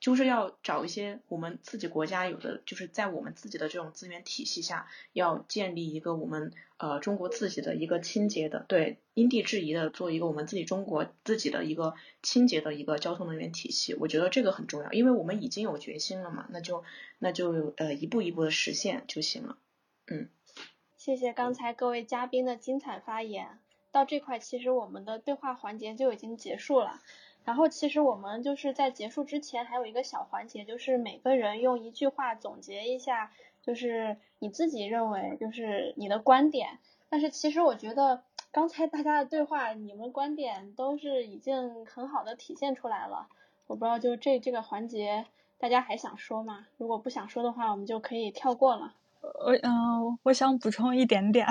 [0.00, 13.94] 就是要找一些我们自己国家有的，就是在我们自己的这种资源体系下，要建立一个我们呃中国自己的一个清洁的，对因地制宜的做一个我们自己中国自己的一个清洁的一个交通能源体系。
[13.94, 16.84] 我觉得这个很重要，因为我们已经有决心了嘛，那就
[17.18, 19.58] 那就呃一步一步的实现就行了。
[20.06, 20.28] 嗯，
[20.96, 23.58] 谢谢刚才各位嘉宾的精彩发言。
[23.90, 27.00] 到这块，其实我们的对话环节就已经结束了。
[27.48, 36.78] 然后其实我们就是在结束之前还有一个小环节，就是每个人用一句话总结一下，就是你自己认为就是你的观点。
[37.08, 38.22] 但是其实我觉得
[38.52, 43.28] 刚才大家的对话，你们观点都是已经很好的体现出来了。
[43.66, 45.24] 我不知道就这这个环节
[45.56, 46.66] 大家还想说吗？
[46.76, 48.92] 如果不想说的话，我们就可以跳过了。
[49.22, 51.46] 我嗯，我想补充一点点。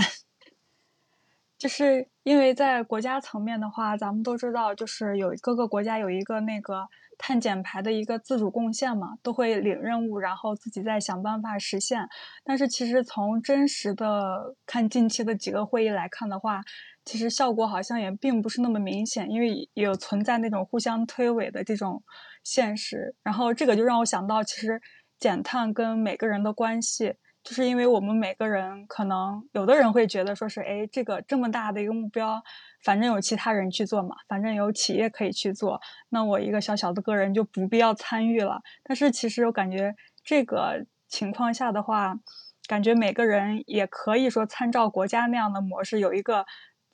[1.58, 12.08] 就是因为在国家层面的话，咱们都知道，就是有各个国家有一个那个碳减排的一个自主贡献嘛，都会领任务，然后自己再想办法实现。
[12.44, 16.62] 但是其实从真实的看近期的几个会议来看的话，
[17.04, 22.04] 其实效果好像也并不是那么明显，因为有存在那种互相推诿的这种
[22.44, 23.16] 现实。
[23.24, 24.80] 然后这个就让我想到，其实
[25.18, 27.16] 减碳跟每个人的关系。
[27.48, 32.44] 就是因为我们每个人可能有的人会觉得说是，哎，这个这么大的一个目标，
[32.84, 35.80] 反正有其他人去做嘛，反正有企业可以去做，
[36.10, 38.62] 那我一个小小的个人就不必要参与了。
[38.84, 39.96] 但是其实我感觉
[40.26, 42.20] 这个情况下的话，
[42.68, 46.46] 感觉每个人也可以说参照国家那样的模式，有一个。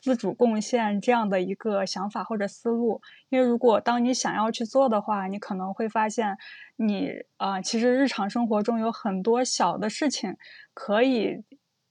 [0.04, 6.38] 自主贡献这样的一个想法或者思路，因为如果当你想要去做的话，你可能会发现，
[6.76, 10.36] 你啊，其实日常生活中有很多小的事情
[10.74, 11.46] 可以，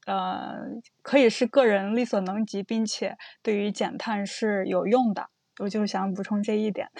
[0.05, 0.59] 呃，
[1.01, 5.29] 可以是个人力所能及，并且对于减碳是有用的。
[5.61, 6.91] 我就想补充这一点。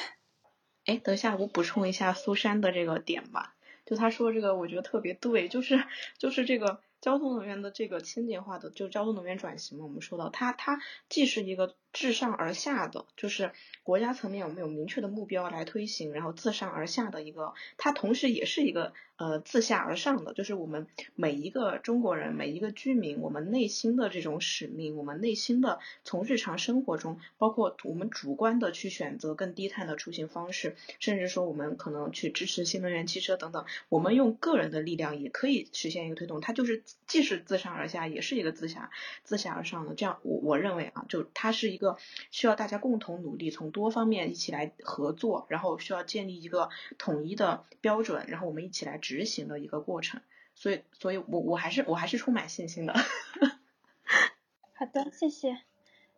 [0.88, 3.53] 哎，等一下，我补充一下苏珊的这个点吧。
[3.85, 5.84] 就他说这个，我觉得特别对，就是
[6.18, 6.81] 就是这个。
[7.04, 13.52] 交通能源的这个清洁化的，就交通能源转型嘛，我们说到它，它既是一个自上而下的，就是
[13.84, 36.82] 国家层面我们有明确的目标来推行，然后自上而下的一个，它同时也是一个呃自下而上的，就是我们每一个中国人，每一个居民，我们内心的这种使命，我们内心的从日常生活中，包括我们主观的去选择更低碳的出行方式，甚至说我们可能去支持新能源汽车等等，我们用个人的力量也可以实现一个推动，它就是。
[37.06, 38.90] 既是自上而下，也是一个自下
[39.24, 39.94] 自下而上的。
[39.94, 41.97] 这样，我我认为啊，就它是一个
[42.31, 50.22] 需要大家共同努力，从多方面一起来合作，然后需要建立一个统一的标准，然后我们一起来执行的一个过程。
[50.55, 52.93] 所以，所以我我还是我还是充满信心的。
[54.73, 55.60] 好的，谢谢。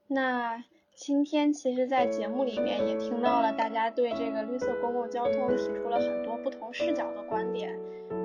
[0.07, 0.63] 那
[0.93, 7.77] 今天其实，在节目里面也听到了大家对这个绿色公共交通提出了很多不同视角的观点。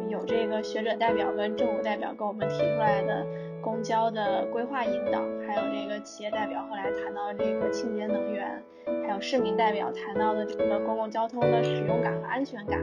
[0.08, 3.24] 有这个学者代表跟政府代表跟我们提出来的
[3.62, 8.62] 公交的规划引导，还有这个企业代表后来谈到这个清洁能源，
[9.07, 12.81] 还有市民代表谈到的这个公共交通的使用感和安全感，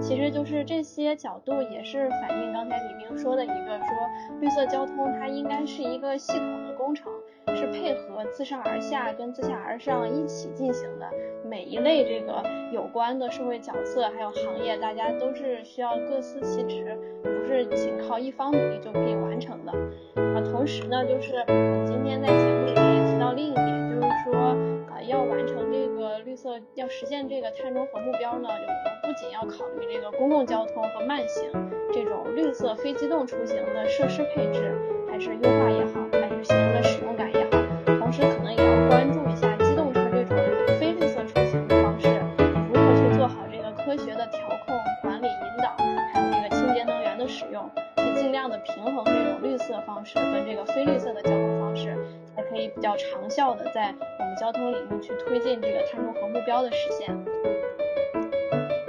[0.00, 3.86] 其实就是这些角度也是反映刚才李明说的一个说
[4.40, 7.06] 绿色交通它应该是一个系统的工程。
[7.56, 11.08] 是配合自上而下跟自下而上一起进行的，
[11.44, 12.42] 每一类这个
[12.72, 19.72] 有关的社会角色还有行业，大家都是需要各司其职，不是仅靠一方努力就可以完成的。
[19.72, 21.44] 啊，同时呢，就是
[21.86, 24.34] 今天在节目里面也提到另一点，就是说
[24.88, 31.50] 啊，要完成这个绿色，要实现这个碳中和目标呢，就不仅要考虑这个公共交通和慢行
[31.92, 34.72] 这种绿色非机动出行的设施配置，
[35.10, 35.99] 还是优化也好，
[36.44, 37.58] 行人的使用感也好，
[37.98, 40.36] 同时可能也要关注一下机动车这种
[40.78, 42.08] 非绿色出行的方式，
[42.72, 45.76] 如何去做好这个科学的调控、管理、引导，
[46.12, 51.96] 还有这个清洁能源的使用，去尽量的平衡这种绿色方式跟这个非绿色的交通方式，
[52.34, 57.16] 才可以比较长效的在我们交通领域去推进这个碳中和目标的实现。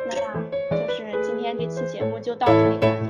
[0.10, 3.01] 那，就是今天这期节目就到这里。